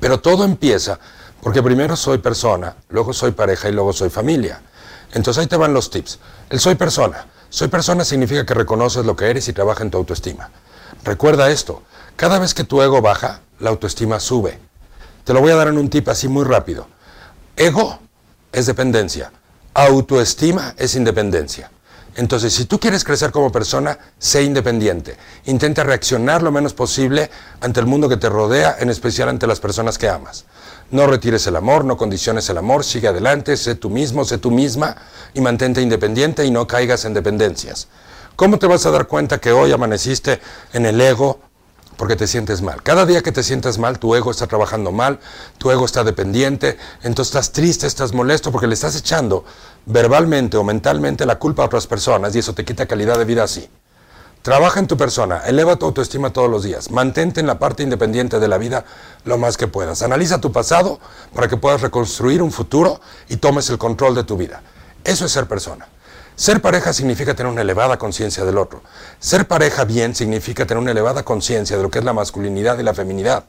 Pero 0.00 0.20
todo 0.20 0.44
empieza 0.44 0.98
porque 1.42 1.62
primero 1.62 1.96
soy 1.96 2.18
persona, 2.18 2.76
luego 2.88 3.12
soy 3.12 3.32
pareja 3.32 3.68
y 3.68 3.72
luego 3.72 3.92
soy 3.92 4.10
familia. 4.10 4.62
Entonces 5.12 5.42
ahí 5.42 5.46
te 5.46 5.56
van 5.56 5.74
los 5.74 5.90
tips. 5.90 6.18
El 6.50 6.60
soy 6.60 6.74
persona. 6.74 7.26
Soy 7.50 7.68
persona 7.68 8.04
significa 8.04 8.46
que 8.46 8.54
reconoces 8.54 9.04
lo 9.04 9.14
que 9.14 9.28
eres 9.28 9.46
y 9.48 9.52
trabaja 9.52 9.82
en 9.82 9.90
tu 9.90 9.98
autoestima. 9.98 10.50
Recuerda 11.04 11.50
esto, 11.50 11.82
cada 12.16 12.38
vez 12.38 12.54
que 12.54 12.64
tu 12.64 12.80
ego 12.80 13.02
baja, 13.02 13.40
la 13.58 13.70
autoestima 13.70 14.20
sube. 14.20 14.58
Te 15.24 15.34
lo 15.34 15.40
voy 15.40 15.50
a 15.52 15.56
dar 15.56 15.68
en 15.68 15.78
un 15.78 15.90
tip 15.90 16.08
así 16.08 16.28
muy 16.28 16.44
rápido. 16.44 16.86
Ego 17.56 17.98
es 18.52 18.66
dependencia, 18.66 19.32
autoestima 19.74 20.74
es 20.78 20.94
independencia. 20.94 21.70
Entonces, 22.14 22.52
si 22.52 22.66
tú 22.66 22.78
quieres 22.78 23.04
crecer 23.04 23.30
como 23.30 23.50
persona, 23.50 23.98
sé 24.18 24.42
independiente. 24.42 25.16
Intenta 25.46 25.82
reaccionar 25.82 26.42
lo 26.42 26.52
menos 26.52 26.74
posible 26.74 27.30
ante 27.60 27.80
el 27.80 27.86
mundo 27.86 28.08
que 28.08 28.18
te 28.18 28.28
rodea, 28.28 28.76
en 28.78 28.90
especial 28.90 29.30
ante 29.30 29.46
las 29.46 29.60
personas 29.60 29.96
que 29.96 30.08
amas. 30.08 30.44
No 30.90 31.06
retires 31.06 31.46
el 31.46 31.56
amor, 31.56 31.86
no 31.86 31.96
condiciones 31.96 32.50
el 32.50 32.58
amor, 32.58 32.84
sigue 32.84 33.08
adelante, 33.08 33.56
sé 33.56 33.76
tú 33.76 33.88
mismo, 33.88 34.26
sé 34.26 34.36
tú 34.36 34.50
misma 34.50 34.96
y 35.32 35.40
mantente 35.40 35.80
independiente 35.80 36.44
y 36.44 36.50
no 36.50 36.66
caigas 36.66 37.06
en 37.06 37.14
dependencias. 37.14 37.88
¿Cómo 38.36 38.58
te 38.58 38.66
vas 38.66 38.84
a 38.84 38.90
dar 38.90 39.06
cuenta 39.06 39.38
que 39.38 39.52
hoy 39.52 39.72
amaneciste 39.72 40.40
en 40.74 40.84
el 40.84 41.00
ego 41.00 41.40
porque 41.96 42.16
te 42.16 42.26
sientes 42.26 42.60
mal? 42.60 42.82
Cada 42.82 43.06
día 43.06 43.22
que 43.22 43.32
te 43.32 43.42
sientes 43.42 43.78
mal, 43.78 43.98
tu 43.98 44.14
ego 44.14 44.30
está 44.30 44.46
trabajando 44.46 44.92
mal, 44.92 45.18
tu 45.56 45.70
ego 45.70 45.86
está 45.86 46.04
dependiente, 46.04 46.76
entonces 47.02 47.34
estás 47.34 47.52
triste, 47.52 47.86
estás 47.86 48.12
molesto 48.12 48.52
porque 48.52 48.66
le 48.66 48.74
estás 48.74 48.94
echando 48.96 49.46
verbalmente 49.86 50.56
o 50.56 50.64
mentalmente 50.64 51.26
la 51.26 51.38
culpa 51.38 51.62
a 51.62 51.66
otras 51.66 51.86
personas 51.86 52.34
y 52.34 52.38
eso 52.38 52.54
te 52.54 52.64
quita 52.64 52.86
calidad 52.86 53.18
de 53.18 53.24
vida 53.24 53.44
así. 53.44 53.68
Trabaja 54.42 54.80
en 54.80 54.88
tu 54.88 54.96
persona, 54.96 55.42
eleva 55.46 55.76
tu 55.76 55.86
autoestima 55.86 56.32
todos 56.32 56.50
los 56.50 56.64
días, 56.64 56.90
mantente 56.90 57.38
en 57.38 57.46
la 57.46 57.60
parte 57.60 57.84
independiente 57.84 58.40
de 58.40 58.48
la 58.48 58.58
vida 58.58 58.84
lo 59.24 59.38
más 59.38 59.56
que 59.56 59.68
puedas. 59.68 60.02
Analiza 60.02 60.40
tu 60.40 60.50
pasado 60.50 60.98
para 61.32 61.46
que 61.46 61.56
puedas 61.56 61.80
reconstruir 61.80 62.42
un 62.42 62.50
futuro 62.50 63.00
y 63.28 63.36
tomes 63.36 63.70
el 63.70 63.78
control 63.78 64.16
de 64.16 64.24
tu 64.24 64.36
vida. 64.36 64.62
Eso 65.04 65.26
es 65.26 65.32
ser 65.32 65.46
persona. 65.46 65.86
Ser 66.34 66.60
pareja 66.60 66.92
significa 66.92 67.34
tener 67.34 67.52
una 67.52 67.60
elevada 67.60 67.98
conciencia 67.98 68.44
del 68.44 68.58
otro. 68.58 68.82
Ser 69.20 69.46
pareja 69.46 69.84
bien 69.84 70.14
significa 70.14 70.66
tener 70.66 70.82
una 70.82 70.90
elevada 70.90 71.22
conciencia 71.24 71.76
de 71.76 71.82
lo 71.84 71.90
que 71.90 72.00
es 72.00 72.04
la 72.04 72.12
masculinidad 72.12 72.78
y 72.78 72.82
la 72.82 72.94
feminidad. 72.94 73.44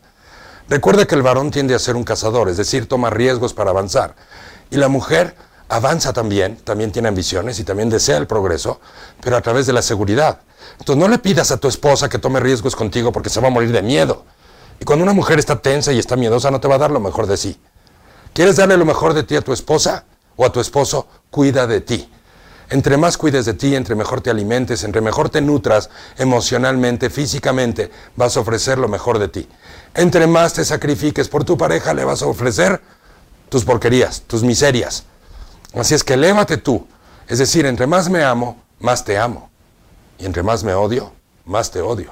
Recuerda 0.69 1.06
que 1.06 1.15
el 1.15 1.24
varón 1.24 1.50
tiende 1.50 1.74
a 1.74 1.80
ser 1.80 1.96
un 1.96 2.04
cazador, 2.04 2.50
es 2.50 2.58
decir, 2.58 2.88
toma 2.88 3.10
riesgos 3.10 3.54
para 3.54 3.72
avanzar. 3.72 4.15
Y 4.69 4.78
la 4.78 4.89
mujer 4.89 5.36
avanza 5.69 6.13
también, 6.13 6.58
también 6.58 6.91
tiene 6.91 7.08
ambiciones 7.08 7.60
y 7.60 7.63
también 7.63 7.89
desea 7.89 8.17
el 8.17 8.28
progreso, 8.28 8.80
pero 9.21 9.38
a 9.38 9.41
través 9.41 9.65
de 9.65 9.73
la 9.73 9.82
seguridad. 9.82 10.39
Entonces 10.80 10.97
no 10.97 11.08
le 11.08 11.19
pidas 11.19 11.52
a 11.52 11.58
tu 11.58 11.67
esposa 11.67 12.10
que 12.10 12.19
tome 12.19 12.39
riesgos 12.39 12.76
contigo 12.76 13.12
porque 13.12 13.30
se 13.30 13.41
va 13.41 13.47
a 13.47 13.52
morir 13.52 13.71
de 13.71 13.82
miedo. 13.82 14.23
Y 14.80 14.86
cuando 14.86 15.04
una 15.04 15.13
mujer 15.13 15.39
está 15.39 15.62
tensa 15.62 15.91
y 15.93 15.99
está 15.99 16.15
miedosa, 16.15 16.52
no 16.52 16.60
te 16.60 16.67
va 16.67 16.76
a 16.76 16.80
dar 16.80 16.91
lo 16.91 16.99
mejor 16.99 17.28
de 17.28 17.38
sí. 17.38 17.60
¿Quieres 18.34 18.56
darle 18.56 18.78
lo 18.78 18.86
mejor 18.86 19.13
de 19.13 19.23
ti 19.23 19.36
a 19.36 19.41
tu 19.41 19.54
esposa 19.54 20.06
o 20.36 20.45
a 20.45 20.52
tu 20.52 20.60
esposo? 20.60 21.08
Cuida 21.30 21.67
de 21.67 21.82
ti. 21.82 22.10
Entre 22.69 22.97
más 22.97 23.17
cuides 23.17 23.45
de 23.45 23.54
ti, 23.54 23.76
entre 23.76 23.93
mejor 23.93 24.21
te 24.21 24.32
alimentes, 24.32 24.84
entre 24.84 25.02
mejor 25.02 25.30
te 25.30 25.41
nutras 25.41 25.89
emocionalmente, 26.17 27.10
físicamente, 27.10 27.91
vas 28.15 28.36
a 28.36 28.39
ofrecer 28.39 28.80
lo 28.80 28.88
mejor 28.88 29.19
de 29.19 29.28
ti. 29.28 29.47
Entre 29.93 30.26
más 30.26 30.54
te 30.54 30.65
sacrifiques 30.65 31.30
por 31.30 31.43
tu 31.43 31.58
pareja, 31.58 31.93
le 31.93 32.04
vas 32.04 32.23
a 32.23 32.26
ofrecer 32.26 32.82
tus 33.49 33.63
porquerías, 33.63 34.23
tus 34.23 34.41
miserias. 34.41 35.04
Así 35.74 35.96
es 35.96 36.04
que 36.04 36.14
elévate 36.14 36.58
tú. 36.58 36.88
Es 37.28 37.40
decir, 37.40 37.66
entre 37.66 37.88
más 37.88 38.10
me 38.10 38.24
amo, 38.24 38.62
más 38.80 39.04
te 39.04 39.18
amo. 39.18 39.50
Y 40.20 40.26
entre 40.26 40.44
más 40.44 40.64
me 40.64 40.74
odio, 40.74 41.12
más 41.46 41.72
te 41.72 41.82
odio. 41.82 42.12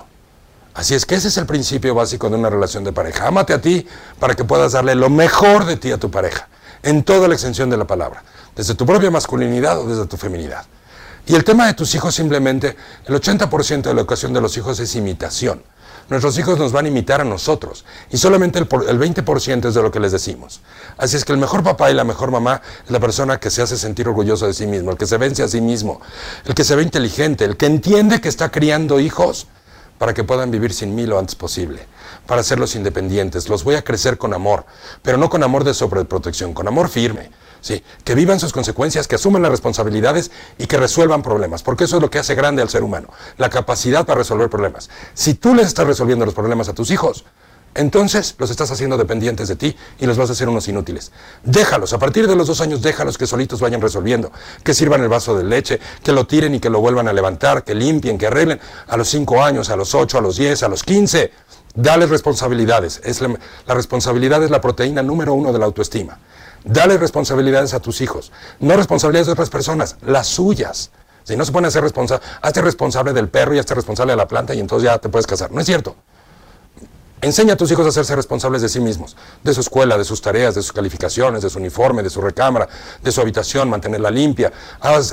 Así 0.73 0.95
es 0.95 1.05
que 1.05 1.15
ese 1.15 1.27
es 1.27 1.37
el 1.37 1.45
principio 1.45 1.93
básico 1.93 2.29
de 2.29 2.37
una 2.37 2.49
relación 2.49 2.83
de 2.83 2.93
pareja. 2.93 3.27
Ámate 3.27 3.53
a 3.53 3.61
ti 3.61 3.85
para 4.19 4.35
que 4.35 4.43
puedas 4.43 4.71
darle 4.71 4.95
lo 4.95 5.09
mejor 5.09 5.65
de 5.65 5.77
ti 5.77 5.91
a 5.91 5.97
tu 5.97 6.09
pareja, 6.09 6.47
en 6.81 7.03
toda 7.03 7.27
la 7.27 7.33
extensión 7.33 7.69
de 7.69 7.77
la 7.77 7.85
palabra, 7.85 8.23
desde 8.55 8.73
tu 8.75 8.85
propia 8.85 9.11
masculinidad 9.11 9.79
o 9.79 9.85
desde 9.85 10.05
tu 10.07 10.17
feminidad. 10.17 10.65
Y 11.25 11.35
el 11.35 11.43
tema 11.43 11.67
de 11.67 11.73
tus 11.73 11.93
hijos 11.93 12.15
simplemente, 12.15 12.75
el 13.05 13.15
80% 13.15 13.81
de 13.81 13.93
la 13.93 14.01
educación 14.01 14.33
de 14.33 14.41
los 14.41 14.55
hijos 14.57 14.79
es 14.79 14.95
imitación. 14.95 15.61
Nuestros 16.11 16.37
hijos 16.39 16.59
nos 16.59 16.73
van 16.73 16.83
a 16.83 16.89
imitar 16.89 17.21
a 17.21 17.23
nosotros 17.23 17.85
y 18.09 18.17
solamente 18.17 18.59
el, 18.59 18.67
el 18.89 18.99
20% 18.99 19.65
es 19.69 19.73
de 19.73 19.81
lo 19.81 19.91
que 19.91 20.01
les 20.01 20.11
decimos. 20.11 20.59
Así 20.97 21.15
es 21.15 21.23
que 21.23 21.31
el 21.31 21.37
mejor 21.37 21.63
papá 21.63 21.89
y 21.89 21.93
la 21.93 22.03
mejor 22.03 22.31
mamá 22.31 22.61
es 22.83 22.91
la 22.91 22.99
persona 22.99 23.39
que 23.39 23.49
se 23.49 23.61
hace 23.61 23.77
sentir 23.77 24.09
orgulloso 24.09 24.45
de 24.45 24.53
sí 24.53 24.67
mismo, 24.67 24.91
el 24.91 24.97
que 24.97 25.07
se 25.07 25.15
vence 25.15 25.41
a 25.41 25.47
sí 25.47 25.61
mismo, 25.61 26.01
el 26.43 26.53
que 26.53 26.65
se 26.65 26.75
ve 26.75 26.83
inteligente, 26.83 27.45
el 27.45 27.55
que 27.55 27.65
entiende 27.65 28.19
que 28.19 28.27
está 28.27 28.51
criando 28.51 28.99
hijos 28.99 29.47
para 29.99 30.13
que 30.13 30.25
puedan 30.25 30.51
vivir 30.51 30.73
sin 30.73 30.95
mí 30.95 31.05
lo 31.05 31.17
antes 31.17 31.35
posible, 31.35 31.87
para 32.27 32.41
hacerlos 32.41 32.75
independientes. 32.75 33.47
Los 33.47 33.63
voy 33.63 33.75
a 33.75 33.81
crecer 33.81 34.17
con 34.17 34.33
amor, 34.33 34.65
pero 35.03 35.17
no 35.17 35.29
con 35.29 35.43
amor 35.43 35.63
de 35.63 35.73
sobreprotección, 35.73 36.53
con 36.53 36.67
amor 36.67 36.89
firme 36.89 37.31
Sí, 37.61 37.83
que 38.03 38.15
vivan 38.15 38.39
sus 38.39 38.53
consecuencias, 38.53 39.07
que 39.07 39.15
asuman 39.15 39.43
las 39.43 39.51
responsabilidades 39.51 40.31
y 40.57 40.65
que 40.65 40.77
resuelvan 40.77 41.21
problemas, 41.21 41.61
porque 41.61 41.83
eso 41.83 41.97
es 41.97 42.01
lo 42.01 42.09
que 42.09 42.17
hace 42.17 42.33
grande 42.33 42.63
al 42.63 42.69
ser 42.69 42.83
humano, 42.83 43.07
la 43.37 43.51
capacidad 43.51 44.03
para 44.05 44.17
resolver 44.17 44.49
problemas. 44.49 44.89
Si 45.13 45.35
tú 45.35 45.53
les 45.53 45.67
estás 45.67 45.85
resolviendo 45.85 46.25
los 46.25 46.33
problemas 46.33 46.69
a 46.69 46.73
tus 46.73 46.89
hijos, 46.89 47.23
entonces 47.73 48.35
los 48.37 48.49
estás 48.49 48.69
haciendo 48.71 48.97
dependientes 48.97 49.47
de 49.47 49.55
ti 49.55 49.77
y 49.99 50.05
los 50.05 50.17
vas 50.17 50.29
a 50.29 50.33
hacer 50.33 50.49
unos 50.49 50.67
inútiles. 50.67 51.11
Déjalos, 51.43 51.93
a 51.93 51.99
partir 51.99 52.27
de 52.27 52.35
los 52.35 52.47
dos 52.47 52.59
años 52.61 52.81
déjalos 52.81 53.17
que 53.17 53.27
solitos 53.27 53.61
vayan 53.61 53.79
resolviendo, 53.79 54.31
que 54.63 54.73
sirvan 54.73 55.01
el 55.01 55.07
vaso 55.07 55.37
de 55.37 55.43
leche, 55.43 55.79
que 56.03 56.11
lo 56.11 56.27
tiren 56.27 56.55
y 56.55 56.59
que 56.59 56.69
lo 56.69 56.81
vuelvan 56.81 57.07
a 57.07 57.13
levantar, 57.13 57.63
que 57.63 57.73
limpien, 57.73 58.17
que 58.17 58.27
arreglen 58.27 58.59
a 58.87 58.97
los 58.97 59.07
cinco 59.07 59.41
años, 59.43 59.69
a 59.69 59.75
los 59.75 59.95
ocho, 59.95 60.17
a 60.17 60.21
los 60.21 60.35
diez, 60.35 60.63
a 60.63 60.67
los 60.67 60.83
quince. 60.83 61.31
Dale 61.73 62.07
responsabilidades. 62.07 62.99
Es 63.05 63.21
la 63.21 63.73
responsabilidad 63.73 64.43
es 64.43 64.49
la 64.49 64.59
proteína 64.59 65.01
número 65.01 65.33
uno 65.33 65.53
de 65.53 65.59
la 65.59 65.65
autoestima. 65.65 66.19
Dale 66.63 66.97
responsabilidades 66.97 67.73
a 67.73 67.79
tus 67.79 68.01
hijos. 68.01 68.31
No 68.59 68.75
responsabilidades 68.75 69.27
de 69.27 69.33
otras 69.33 69.49
personas, 69.49 69.97
las 70.01 70.27
suyas. 70.27 70.91
Si 71.23 71.35
no 71.35 71.45
se 71.45 71.57
a 71.57 71.71
ser 71.71 71.83
responsable, 71.83 72.25
hazte 72.41 72.61
responsable 72.61 73.13
del 73.13 73.29
perro 73.29 73.53
y 73.53 73.59
hazte 73.59 73.75
responsable 73.75 74.13
de 74.13 74.17
la 74.17 74.27
planta 74.27 74.53
y 74.53 74.59
entonces 74.59 74.89
ya 74.89 74.97
te 74.97 75.09
puedes 75.09 75.27
casar. 75.27 75.51
No 75.51 75.59
es 75.61 75.65
cierto. 75.65 75.95
Enseña 77.23 77.53
a 77.53 77.55
tus 77.55 77.71
hijos 77.71 77.85
a 77.85 77.89
hacerse 77.89 78.15
responsables 78.15 78.63
de 78.63 78.69
sí 78.69 78.79
mismos, 78.79 79.15
de 79.43 79.53
su 79.53 79.61
escuela, 79.61 79.95
de 79.95 80.03
sus 80.03 80.23
tareas, 80.23 80.55
de 80.55 80.63
sus 80.63 80.73
calificaciones, 80.73 81.43
de 81.43 81.51
su 81.51 81.59
uniforme, 81.59 82.01
de 82.01 82.09
su 82.09 82.19
recámara, 82.19 82.67
de 83.03 83.11
su 83.11 83.21
habitación, 83.21 83.69
mantenerla 83.69 84.09
limpia, 84.09 84.51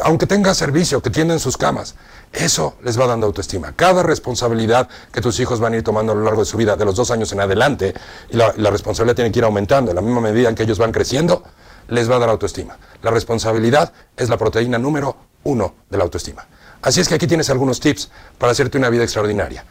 aunque 0.04 0.26
tenga 0.26 0.54
servicio, 0.54 1.02
que 1.02 1.10
tienden 1.10 1.38
sus 1.38 1.58
camas. 1.58 1.96
Eso 2.32 2.76
les 2.82 2.98
va 2.98 3.06
dando 3.06 3.26
autoestima. 3.26 3.74
Cada 3.76 4.02
responsabilidad 4.02 4.88
que 5.12 5.20
tus 5.20 5.38
hijos 5.38 5.60
van 5.60 5.74
a 5.74 5.76
ir 5.76 5.82
tomando 5.82 6.12
a 6.12 6.14
lo 6.14 6.24
largo 6.24 6.40
de 6.40 6.46
su 6.46 6.56
vida, 6.56 6.76
de 6.76 6.86
los 6.86 6.96
dos 6.96 7.10
años 7.10 7.30
en 7.32 7.40
adelante, 7.40 7.92
y 8.30 8.38
la, 8.38 8.54
la 8.56 8.70
responsabilidad 8.70 9.16
tiene 9.16 9.30
que 9.30 9.40
ir 9.40 9.44
aumentando 9.44 9.90
en 9.90 9.96
la 9.96 10.00
misma 10.00 10.22
medida 10.22 10.48
en 10.48 10.54
que 10.54 10.62
ellos 10.62 10.78
van 10.78 10.92
creciendo, 10.92 11.42
les 11.88 12.10
va 12.10 12.16
a 12.16 12.20
dar 12.20 12.30
autoestima. 12.30 12.78
La 13.02 13.10
responsabilidad 13.10 13.92
es 14.16 14.30
la 14.30 14.38
proteína 14.38 14.78
número 14.78 15.14
uno 15.44 15.74
de 15.90 15.98
la 15.98 16.04
autoestima. 16.04 16.46
Así 16.80 17.02
es 17.02 17.08
que 17.08 17.16
aquí 17.16 17.26
tienes 17.26 17.50
algunos 17.50 17.80
tips 17.80 18.10
para 18.38 18.52
hacerte 18.52 18.78
una 18.78 18.88
vida 18.88 19.02
extraordinaria. 19.02 19.64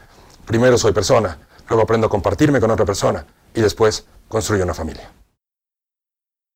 Primero 0.46 0.78
soy 0.78 0.94
persona, 0.94 1.40
luego 1.70 1.84
aprendo 1.84 2.08
a 2.08 2.10
compartirme 2.10 2.60
con 2.60 2.72
otra 2.72 2.86
persona 2.86 3.26
y 3.54 3.62
después 3.62 4.06
construyo 4.28 4.64
una 4.64 4.74
familia. 4.74 5.12